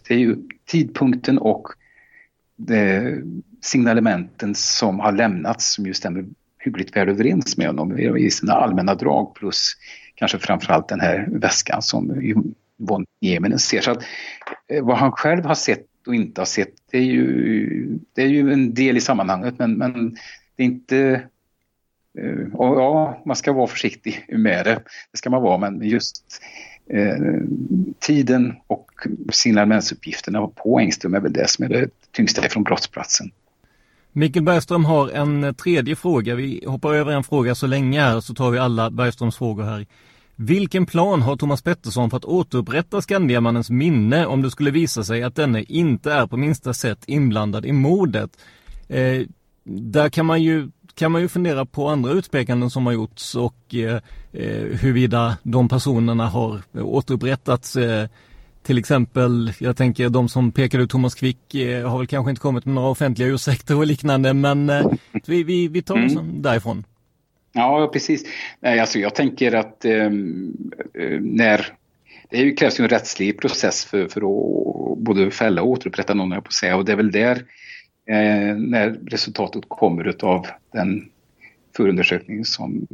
[0.09, 1.69] Det är ju tidpunkten och
[2.71, 3.15] eh,
[3.63, 6.25] signalementen som har lämnats som ju stämmer
[6.59, 9.73] hyggligt väl överens med honom i sina allmänna drag plus
[10.15, 13.81] kanske framförallt den här väskan som Yvonne Nieminen ser.
[13.81, 14.05] Så att,
[14.69, 18.29] eh, vad han själv har sett och inte har sett det är ju, det är
[18.29, 20.17] ju en del i sammanhanget men, men
[20.57, 21.23] det är inte
[22.19, 24.83] Eh, och ja, man ska vara försiktig med det.
[25.13, 26.25] Det ska man vara, men just
[26.91, 27.17] eh,
[27.99, 28.91] tiden och
[29.33, 33.31] signalementsuppgifterna på Engström är väl det som är det tyngsta från brottsplatsen.
[34.13, 36.35] Mikael Bergström har en tredje fråga.
[36.35, 39.87] Vi hoppar över en fråga så länge här så tar vi alla Bergströms frågor här.
[40.37, 45.23] Vilken plan har Thomas Pettersson för att återupprätta Skandiamannens minne om det skulle visa sig
[45.23, 48.31] att denne inte är på minsta sätt inblandad i mordet?
[48.89, 49.23] Eh,
[49.65, 53.75] där kan man ju kan man ju fundera på andra utpekanden som har gjorts och
[53.75, 54.01] eh,
[54.81, 57.77] huruvida de personerna har återupprättats.
[57.77, 58.09] Eh,
[58.63, 62.43] till exempel, jag tänker de som pekade ut Thomas Quick eh, har väl kanske inte
[62.43, 64.87] kommit med några offentliga ursäkter och liknande men eh,
[65.27, 66.43] vi, vi, vi tar oss mm.
[66.43, 66.85] därifrån.
[67.53, 68.25] Ja, precis.
[68.61, 70.55] Nej, alltså jag tänker att ehm,
[70.95, 71.67] eh, när
[72.31, 76.31] det ju, krävs ju en rättslig process för, för att både fälla och återupprätta någon,
[76.31, 76.77] jag på att säga.
[76.77, 77.43] Och det är väl där
[78.11, 81.09] eh, när resultatet kommer av den
[81.77, 82.87] förundersökning som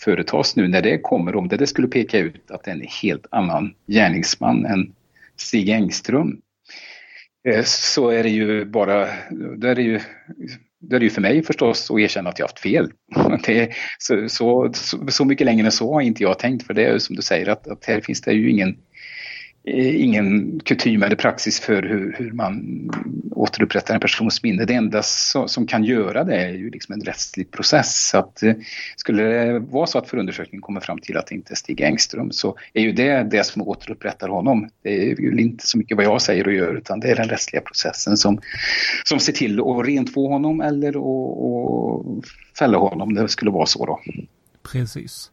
[0.00, 2.86] företas nu, när det kommer, om det, det skulle peka ut att det är en
[3.02, 4.92] helt annan gärningsman än
[5.36, 6.40] Stig Engström,
[7.48, 9.08] eh, så är det ju bara,
[9.56, 10.00] då är det ju
[10.80, 12.92] då är det ju för mig förstås att erkänna att jag haft fel.
[13.46, 14.72] Det, så, så,
[15.08, 17.48] så, mycket längre än så har inte jag tänkt för det är som du säger
[17.48, 18.97] att, att här finns det ju ingen Eh,
[19.70, 22.90] Eh, ingen kutym eller praxis för hur, hur, man
[23.30, 24.64] återupprättar en persons minne.
[24.64, 28.08] Det enda så, som kan göra det är ju liksom en rättslig process.
[28.08, 28.54] Så att, eh,
[28.96, 32.30] skulle det vara så att förundersökningen kommer fram till att det inte är Stig Engström
[32.30, 34.68] så är ju det det som återupprättar honom.
[34.82, 37.28] Det är ju inte så mycket vad jag säger och gör utan det är den
[37.28, 38.40] rättsliga processen som,
[39.04, 42.24] som ser till att rentvå honom eller att
[42.58, 43.86] fälla honom om det skulle vara så.
[43.86, 44.00] Då.
[44.72, 45.30] Precis.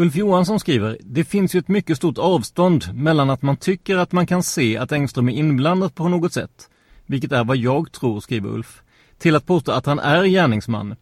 [0.00, 4.12] Ulf Johansson skriver, det finns ju ett mycket stort avstånd mellan att man tycker att
[4.12, 6.68] man kan se att Engström är inblandad på något sätt,
[7.06, 8.82] vilket är vad jag tror, skriver Ulf,
[9.18, 10.96] till att påstå att han är gärningsman.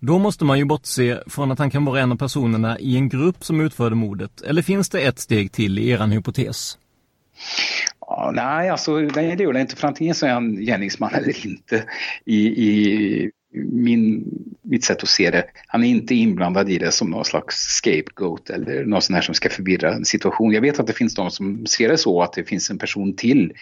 [0.00, 3.08] Då måste man ju bortse från att han kan vara en av personerna i en
[3.08, 4.42] grupp som utförde mordet.
[4.42, 6.78] Eller finns det ett steg till i eran hypotes?
[8.00, 9.76] Ja, nej, alltså det gör det inte.
[9.76, 11.84] För antingen så är han gärningsman eller inte
[12.24, 14.24] i, i min,
[14.62, 18.50] mitt sätt att se det, han är inte inblandad i det som någon slags scapegoat
[18.50, 20.52] eller någon sån här som ska förvirra en situation.
[20.52, 23.16] Jag vet att det finns de som ser det så att det finns en person
[23.16, 23.52] till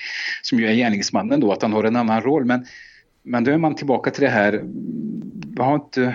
[0.43, 2.45] som ju är gärningsmannen då, att han har en annan roll.
[2.45, 2.66] Men,
[3.22, 4.64] men då är man tillbaka till det här,
[5.57, 6.14] jag har inte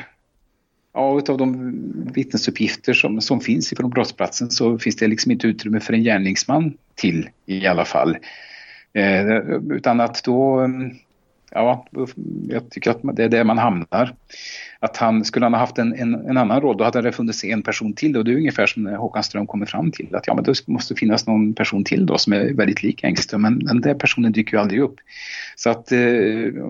[0.94, 1.74] Ja, utav de
[2.14, 6.74] vittnesuppgifter som, som finns ifrån brottsplatsen så finns det liksom inte utrymme för en gärningsman
[6.96, 8.18] till i alla fall.
[8.94, 9.28] Eh,
[9.70, 10.70] utan att då
[11.52, 11.86] ja,
[12.48, 14.16] jag tycker att det är där man hamnar.
[14.88, 17.44] Att han, skulle han ha haft en, en, en, annan roll, då hade det funnits
[17.44, 18.18] en person till.
[18.18, 20.68] Och det är ungefär som när Håkan Ström kommer fram till att ja, men det
[20.68, 23.42] måste finnas någon person till då som är väldigt lik Engström.
[23.42, 24.96] Men den där personen dyker ju aldrig upp.
[25.56, 26.00] Så att eh,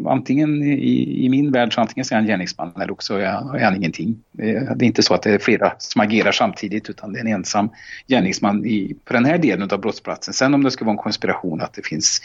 [0.05, 3.63] antingen i, i, min värld så antingen så är han gärningsman eller också är, är
[3.63, 4.23] han ingenting.
[4.31, 7.27] Det är inte så att det är flera som agerar samtidigt utan det är en
[7.27, 7.69] ensam
[8.07, 10.33] gärningsman i, på den här delen av brottsplatsen.
[10.33, 12.21] Sen om det ska vara en konspiration att det finns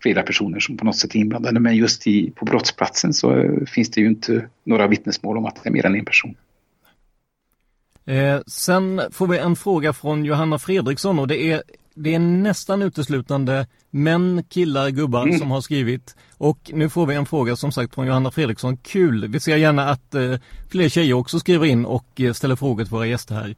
[0.00, 3.90] flera personer som på något sätt är inblandade men just i, på brottsplatsen så finns
[3.90, 6.36] det ju inte några vittnesmål om att det är mer än en person.
[8.04, 11.62] Eh, sen får vi en fråga från Johanna Fredriksson och det är
[11.94, 15.38] det är nästan uteslutande män, killar, gubbar mm.
[15.38, 16.16] som har skrivit.
[16.36, 18.76] Och nu får vi en fråga som sagt från Johanna Fredriksson.
[18.76, 19.28] Kul!
[19.28, 20.34] Vi ser gärna att eh,
[20.70, 23.56] fler tjejer också skriver in och eh, ställer frågor till våra gäster här.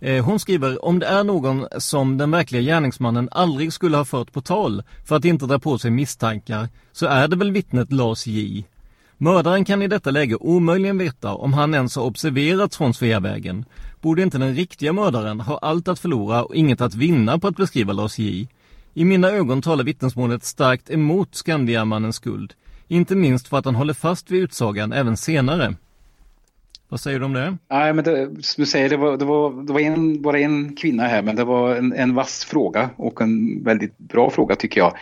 [0.00, 4.32] Eh, hon skriver, om det är någon som den verkliga gärningsmannen aldrig skulle ha fört
[4.32, 8.26] på tal för att inte dra på sig misstankar så är det väl vittnet Lars
[8.26, 8.64] J.
[9.20, 13.64] Mördaren kan i detta läge omöjligen veta om han ens har observerats från Sveavägen.
[14.00, 17.56] Borde inte den riktiga mördaren ha allt att förlora och inget att vinna på att
[17.56, 18.48] beskriva Lars J?
[18.94, 22.52] I mina ögon talar vittnesmålet starkt emot Skandiamannens skuld.
[22.88, 25.74] Inte minst för att han håller fast vid utsagan även senare.
[26.88, 27.56] Vad säger du om det?
[27.70, 30.76] Nej, men det, som du säger, det var, det var, det var en, bara en
[30.76, 34.80] kvinna här, men det var en, en vass fråga och en väldigt bra fråga tycker
[34.80, 34.94] jag.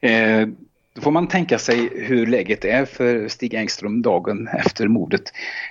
[0.00, 0.48] Eh,
[0.94, 5.22] då får man tänka sig hur läget är för Stig Engström dagen efter mordet.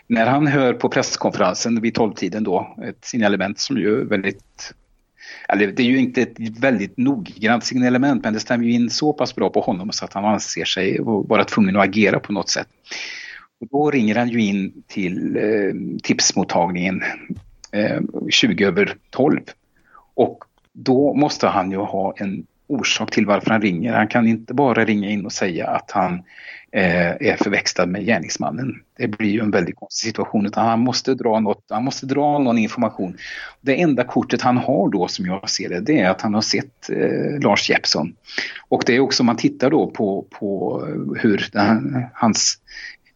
[0.07, 4.73] När han hör på presskonferensen vid tolvtiden då, ett signalement som ju är väldigt
[5.47, 9.13] eller det är ju inte ett väldigt noggrant signalement men det stämmer ju in så
[9.13, 12.49] pass bra på honom så att han anser sig vara tvungen att agera på något
[12.49, 12.67] sätt.
[13.59, 17.03] Och då ringer han ju in till eh, tipsmottagningen
[17.71, 17.99] eh,
[18.29, 19.39] 20 över 12
[20.13, 20.43] och
[20.73, 23.93] då måste han ju ha en orsak till varför han ringer.
[23.93, 26.13] Han kan inte bara ringa in och säga att han
[26.71, 28.75] eh, är förväxlad med gärningsmannen.
[28.97, 32.39] Det blir ju en väldigt konstig situation utan han måste dra något, han måste dra
[32.39, 33.17] någon information.
[33.61, 36.41] Det enda kortet han har då som jag ser det, det är att han har
[36.41, 38.15] sett eh, Lars Jeppsson.
[38.67, 40.81] Och det är också om man tittar då på, på
[41.19, 42.57] hur den, hans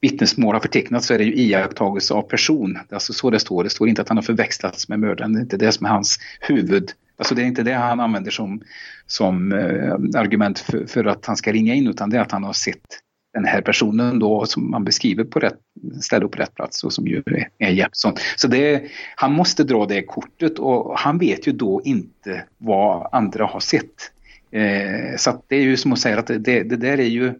[0.01, 2.73] vittnesmål har förtecknats så är det ju iakttagelse av person.
[2.73, 3.63] Det är alltså så det står.
[3.63, 5.33] Det står inte att han har förväxlats med mördaren.
[5.33, 8.31] Det är inte det som är hans huvud Alltså det är inte det han använder
[8.31, 8.61] som,
[9.07, 12.43] som eh, argument för, för, att han ska ringa in utan det är att han
[12.43, 12.99] har sett
[13.33, 15.59] den här personen då som man beskriver på rätt
[16.01, 17.23] ställe och på rätt plats och som ju
[17.57, 18.13] är Jeppsson.
[18.35, 18.83] Så det,
[19.15, 24.11] han måste dra det kortet och han vet ju då inte vad andra har sett.
[24.51, 27.33] Eh, så det är ju som att säga att det, det där är ju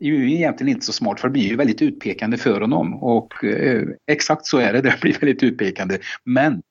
[0.00, 3.82] ju egentligen inte så smart för det blir ju väldigt utpekande för honom och eh,
[4.06, 5.98] exakt så är det, det blir väldigt utpekande.
[6.24, 6.62] Men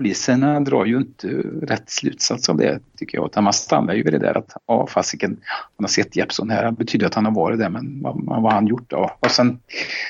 [0.00, 1.28] poliserna drar ju inte
[1.62, 3.26] rätt slutsats av det tycker jag.
[3.26, 6.64] Utan man stannar ju vid det där att ja fasiken, man har sett Jeppsson här.
[6.64, 9.10] Det betyder att han har varit där men vad, vad har han gjort då?
[9.20, 9.58] Och sen,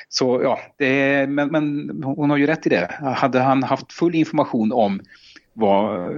[0.08, 2.90] så ja, det, men, men hon har ju rätt i det.
[3.16, 5.00] Hade han haft full information om
[5.52, 6.10] vad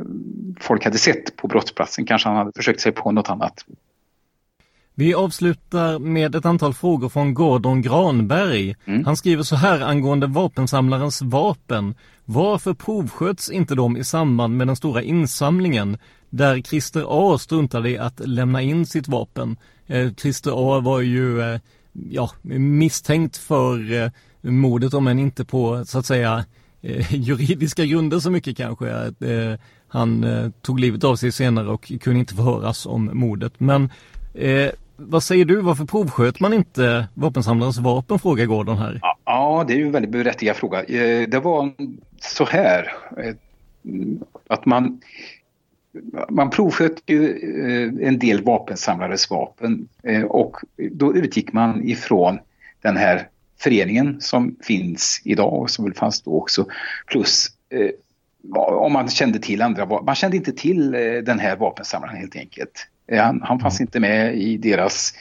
[0.61, 3.65] folk hade sett på brottsplatsen kanske han hade försökt sig på något annat.
[4.95, 8.77] Vi avslutar med ett antal frågor från Gordon Granberg.
[8.85, 9.05] Mm.
[9.05, 11.95] Han skriver så här angående vapensamlarens vapen.
[12.25, 15.99] Varför provsköts inte de i samband med den stora insamlingen
[16.31, 19.57] där Christer A struntade i att lämna in sitt vapen?
[19.87, 21.61] Eh, Christer A var ju eh,
[21.93, 26.45] ja, misstänkt för eh, mordet om än inte på så att säga
[26.81, 29.13] eh, juridiska grunder så mycket kanske.
[29.89, 30.27] Han
[30.63, 33.61] tog livet av sig senare och kunde inte förhöras om mordet.
[33.61, 33.91] Men
[34.35, 34.71] Eh,
[35.09, 39.01] vad säger du, varför provsköt man inte vapensamlarens vapen, frågar Gordon här.
[39.25, 40.85] Ja, det är ju en väldigt berättigad fråga.
[40.85, 41.73] Eh, det var
[42.21, 43.35] så här eh,
[44.49, 45.01] att man
[46.29, 49.89] man provsköt ju eh, en del vapensamlares vapen
[50.29, 50.57] och
[50.93, 52.39] då utgick man ifrån
[52.83, 53.29] den här
[53.61, 56.67] föreningen som finns idag och som väl fanns då också.
[57.07, 57.49] Plus
[58.55, 60.91] om man kände till andra, man kände inte till
[61.25, 62.89] den här vapensamlaren helt enkelt.
[63.13, 63.87] Eh, han, han fanns mm.
[63.87, 65.15] inte med i deras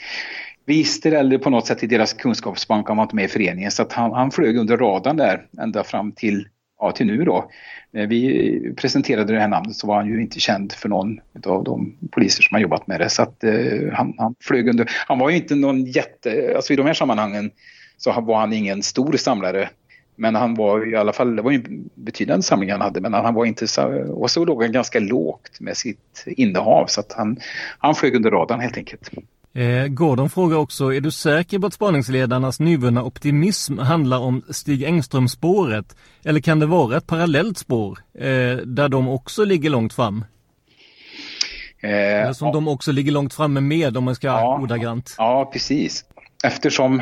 [0.67, 2.87] register eller på något sätt i deras kunskapsbank.
[2.87, 5.83] Han var inte med i föreningen så att han, han flög under radarn där ända
[5.83, 6.47] fram till,
[6.79, 7.51] ja, till nu då.
[7.93, 11.63] När vi presenterade det här namnet så var han ju inte känd för någon av
[11.63, 13.09] de poliser som har jobbat med det.
[13.09, 14.91] Så att eh, han, han flög under.
[15.07, 17.51] Han var ju inte någon jätte, alltså i de här sammanhangen
[17.97, 19.69] så var han ingen stor samlare
[20.21, 23.13] men han var i alla fall, det var ju en betydande samling han hade, men
[23.13, 27.13] han var inte så, och så låg han ganska lågt med sitt innehav så att
[27.13, 27.37] han,
[27.79, 29.09] han flög under radarn helt enkelt.
[29.53, 34.83] Eh, Gordon frågar också, är du säker på att spaningsledarnas nyvunna optimism handlar om Stig
[34.83, 35.95] Engström-spåret?
[36.25, 40.25] Eller kan det vara ett parallellt spår eh, där de också ligger långt fram?
[41.83, 42.53] Eh, Eller som ja.
[42.53, 45.15] de också ligger långt framme med om man ska ja, ordagrant.
[45.17, 46.05] Ja, precis.
[46.43, 47.01] Eftersom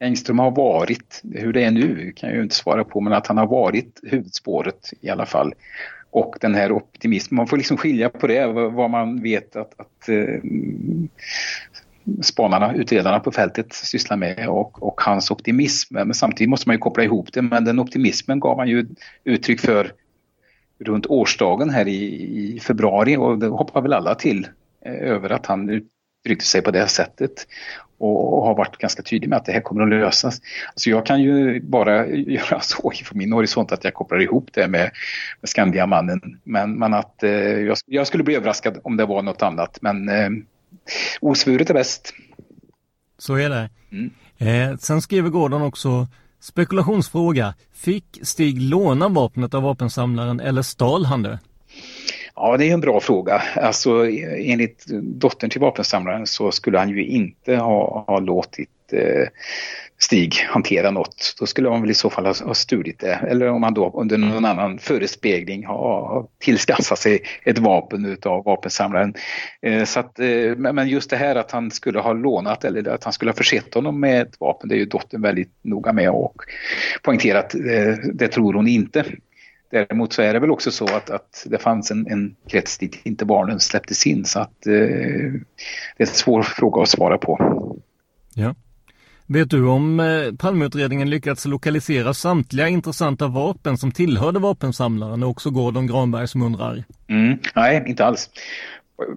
[0.00, 3.26] Engström har varit, hur det är nu kan jag ju inte svara på, men att
[3.26, 5.54] han har varit huvudspåret i alla fall.
[6.10, 10.08] Och den här optimismen, man får liksom skilja på det, vad man vet att, att
[10.08, 10.40] eh,
[12.22, 15.94] spanarna, utredarna på fältet sysslar med och, och, hans optimism.
[15.94, 18.86] Men samtidigt måste man ju koppla ihop det, men den optimismen gav han ju
[19.24, 19.92] uttryck för
[20.78, 24.48] runt årsdagen här i, i februari och det hoppar väl alla till
[24.84, 25.70] eh, över att han
[26.24, 27.46] uttryckte sig på det sättet
[27.98, 30.40] och, har varit ganska tydlig med att det här kommer att lösas.
[30.68, 34.68] Alltså jag kan ju bara göra så från min horisont att jag kopplar ihop det
[34.68, 34.90] med,
[35.40, 36.40] med Skandiamannen.
[36.44, 39.78] Men, men att eh, jag, jag, skulle bli överraskad om det var något annat.
[39.80, 40.30] Men eh,
[41.20, 42.14] osvuret är bäst.
[43.18, 43.70] Så är det.
[43.92, 44.10] Mm.
[44.38, 46.06] Eh, sen skriver Gordon också
[46.40, 47.54] Spekulationsfråga.
[47.74, 51.38] Fick Stig låna vapnet av vapensamlaren eller stal han det?
[52.40, 53.42] Ja, det är en bra fråga.
[53.56, 59.28] Alltså, enligt dottern till vapensamlaren så skulle han ju inte ha, ha låtit eh,
[60.00, 61.34] Stig hantera något.
[61.40, 63.14] Då skulle han väl i så fall ha, ha stulit det.
[63.14, 69.14] Eller om han då under någon annan förespegling har tillskansat sig ett vapen utav vapensamlaren.
[69.62, 73.04] Eh, så att, eh, men just det här att han skulle ha lånat eller att
[73.04, 76.10] han skulle ha försett honom med ett vapen, det är ju dottern väldigt noga med
[76.10, 76.42] och
[77.02, 77.54] poängterat.
[77.54, 79.04] Eh, det tror hon inte.
[79.70, 83.00] Däremot så är det väl också så att, att det fanns en, en krets dit
[83.02, 84.72] inte barnen släpptes in så att eh,
[85.96, 87.38] det är en svår fråga att svara på.
[88.34, 88.54] Ja.
[89.26, 95.50] Vet du om eh, Palmeutredningen lyckats lokalisera samtliga intressanta vapen som tillhörde vapensamlaren och också
[95.50, 96.84] Gordon Granberg som undrar?
[97.08, 98.30] Mm, nej, inte alls.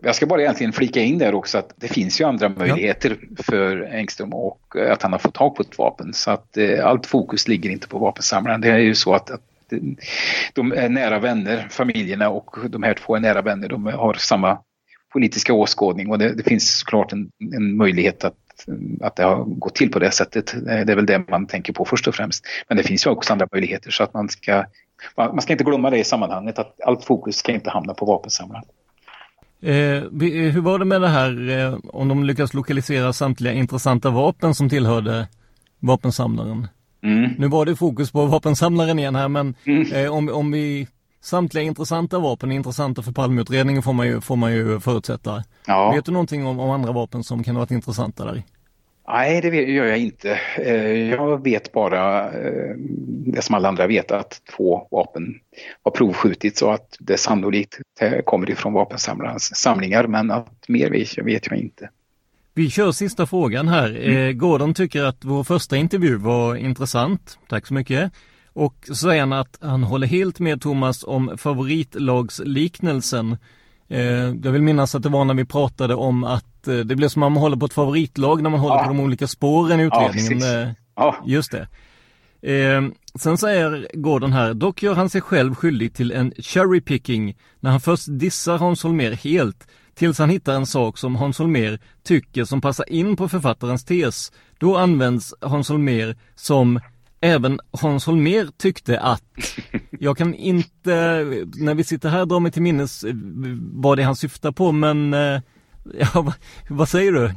[0.02, 3.44] Jag ska bara egentligen flika in där också att det finns ju andra möjligheter ja.
[3.44, 6.14] för Engström och eh, att han har fått tag på ett vapen.
[6.14, 8.62] Så att eh, allt fokus ligger inte på vapensamlaren.
[8.62, 9.42] Det är ju så att, att
[10.54, 13.70] de är nära vänner, familjerna och de här två är nära vänner.
[13.70, 14.60] De har samma
[15.14, 18.36] politiska åskådning och det, det finns såklart en, en möjlighet att
[19.02, 20.56] att det har gått till på det sättet.
[20.66, 22.46] Det är väl det man tänker på först och främst.
[22.68, 24.66] Men det finns ju också andra möjligheter så att man ska,
[25.16, 28.66] man ska inte glömma det i sammanhanget att allt fokus ska inte hamna på vapensamlaren.
[29.62, 29.72] Eh,
[30.52, 34.70] hur var det med det här eh, om de lyckas lokalisera samtliga intressanta vapen som
[34.70, 35.28] tillhörde
[35.80, 36.68] vapensamlaren?
[37.04, 37.32] Mm.
[37.38, 39.92] Nu var det fokus på vapensamlaren igen här men mm.
[39.94, 40.88] eh, om, om vi
[41.24, 45.44] Samtliga intressanta vapen är intressanta för Palmeutredningen får man ju, får man ju förutsätta.
[45.68, 45.92] Ja.
[45.92, 48.44] Vet du någonting om, om andra vapen som kan ha varit intressanta där?
[49.08, 50.40] Nej, det gör jag inte.
[50.58, 52.76] Eh, jag vet bara eh,
[53.26, 55.36] det som alla andra vet, att två vapen
[55.84, 57.78] har provskjutits och att det sannolikt
[58.26, 60.90] kommer ifrån vapensamlarens samlingar, men att mer
[61.24, 61.90] vet jag inte.
[62.54, 64.00] Vi kör sista frågan här.
[64.04, 64.38] Mm.
[64.38, 67.38] Gordon tycker att vår första intervju var intressant.
[67.50, 68.12] Tack så mycket.
[68.54, 73.38] Och så säger han att han håller helt med Thomas om favoritlagsliknelsen.
[73.90, 74.02] Eh,
[74.44, 77.24] jag vill minnas att det var när vi pratade om att eh, det blir som
[77.24, 78.84] att man håller på ett favoritlag när man håller ja.
[78.84, 80.42] på de olika spåren i utredningen.
[80.42, 81.16] Ja, ja.
[81.26, 81.68] Just det.
[83.20, 87.72] sen säger Gordon här, dock gör han sig själv skyldig till en cherry picking när
[87.72, 89.68] han först dissar Hans Holmér helt
[90.02, 94.32] tills han hittar en sak som Hans Holmér tycker som passar in på författarens tes.
[94.60, 96.80] Då används Hans Holmér som
[97.22, 99.24] även Hans Holmér tyckte att
[100.00, 100.92] jag kan inte,
[101.58, 103.14] när vi sitter här, dra mig till minnes eh,
[103.74, 105.40] vad det är han syftar på, men eh,
[106.14, 106.34] ja,
[106.70, 107.32] vad säger du?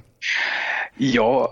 [0.97, 1.49] Jag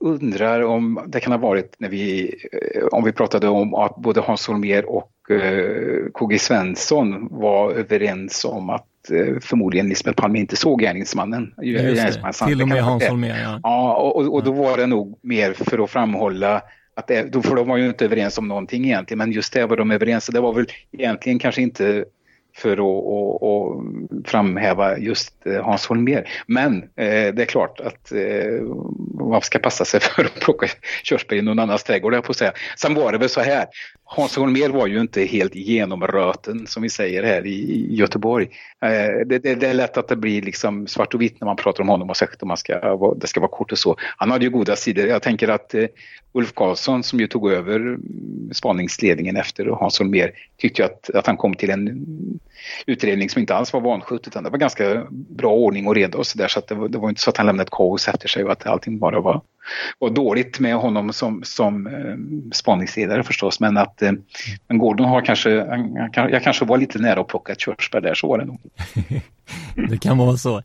[0.00, 4.20] undrar om det kan ha varit när vi, eh, om vi pratade om att både
[4.20, 5.12] Hans Holmér och
[6.12, 8.86] KG Svensson var överens om att
[9.40, 11.54] förmodligen Lisbeth Palme inte såg gärningsmannen.
[11.62, 13.60] gärningsmannen Till och med Hans Holmér, ja.
[13.62, 16.62] Ja, och, och då var det nog mer för att framhålla
[16.94, 19.76] att det, för de var ju inte överens om någonting egentligen, men just det var
[19.76, 20.34] de överens om.
[20.34, 22.04] Det var väl egentligen kanske inte
[22.56, 26.28] för att, att, att framhäva just eh, Hans Holmér.
[26.46, 28.62] Men eh, det är klart att eh,
[29.20, 30.66] man ska passa sig för att plocka
[31.02, 32.52] körsbär i någon annans trädgård, jag på att säga.
[32.76, 33.66] Sen var det väl så här,
[34.08, 38.48] Hans Holmér var ju inte helt genomröten som vi säger här i Göteborg.
[38.82, 41.56] Eh, det, det, det, är lätt att det blir liksom svart och vitt när man
[41.56, 43.96] pratar om honom och särskilt om man ska, det ska vara kort och så.
[44.16, 45.06] Han hade ju goda sidor.
[45.06, 45.84] Jag tänker att eh,
[46.32, 47.98] Ulf Karlsson som ju tog över
[48.52, 52.06] spaningsledningen efter Hans Holmér tyckte att, att han kom till en
[52.86, 56.26] utredning som inte alls var vanskött utan det var ganska bra ordning och reda och
[56.26, 58.28] sådär så att det var, det var inte så att han lämnade ett kaos efter
[58.28, 59.40] sig och att allting bara var,
[59.98, 64.12] var dåligt med honom som, som eh, spaningsledare förstås men att eh,
[64.68, 65.50] men Gordon har kanske,
[66.14, 68.60] jag kanske var lite nära att plocka ett körsbär där, så var det nog.
[69.90, 70.62] det kan vara så.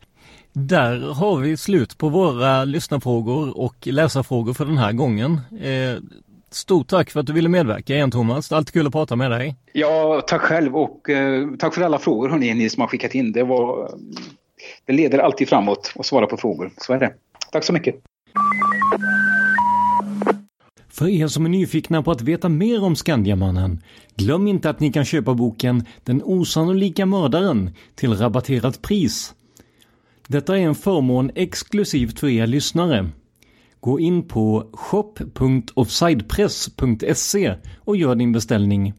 [0.54, 5.40] Där har vi slut på våra lyssnarfrågor och läsarfrågor för den här gången.
[5.60, 6.02] Eh,
[6.54, 8.52] stort tack för att du ville medverka igen Thomas.
[8.52, 9.56] Alltid kul att prata med dig.
[9.72, 13.32] Ja, tack själv och eh, tack för alla frågor hörni, ni som har skickat in.
[13.32, 13.90] Det, var,
[14.86, 16.70] det leder alltid framåt att svara på frågor.
[16.76, 17.12] Så är det.
[17.52, 17.94] Tack så mycket.
[20.88, 23.82] För er som är nyfikna på att veta mer om Skandiamannen,
[24.16, 29.34] glöm inte att ni kan köpa boken Den osannolika mördaren till rabatterat pris.
[30.28, 33.10] Detta är en förmån exklusivt för er lyssnare.
[33.84, 38.92] Gå in på shop.offsidepress.se och gör din beställning.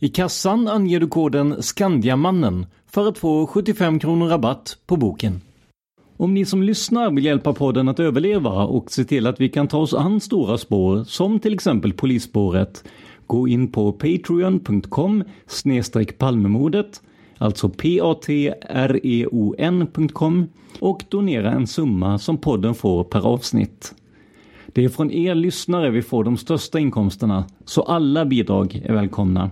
[0.00, 5.40] I kassan anger du koden Skandiamannen för att få 75 kronor rabatt på boken.
[6.16, 9.68] Om ni som lyssnar vill hjälpa podden att överleva och se till att vi kan
[9.68, 12.84] ta oss an stora spår som till exempel polisspåret,
[13.26, 15.24] gå in på patreon.com
[16.18, 17.02] palmemordet,
[17.38, 19.28] alltså patreon.com
[20.78, 23.94] och donera en summa som podden får per avsnitt.
[24.66, 29.50] Det är från er lyssnare vi får de största inkomsterna, så alla bidrag är välkomna.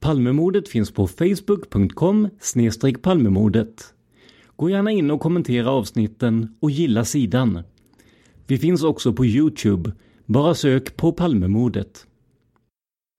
[0.00, 2.28] Palmemordet finns på facebook.com
[3.02, 3.94] palmemordet.
[4.56, 7.62] Gå gärna in och kommentera avsnitten och gilla sidan.
[8.46, 9.92] Vi finns också på Youtube.
[10.24, 12.07] Bara sök på Palmemordet.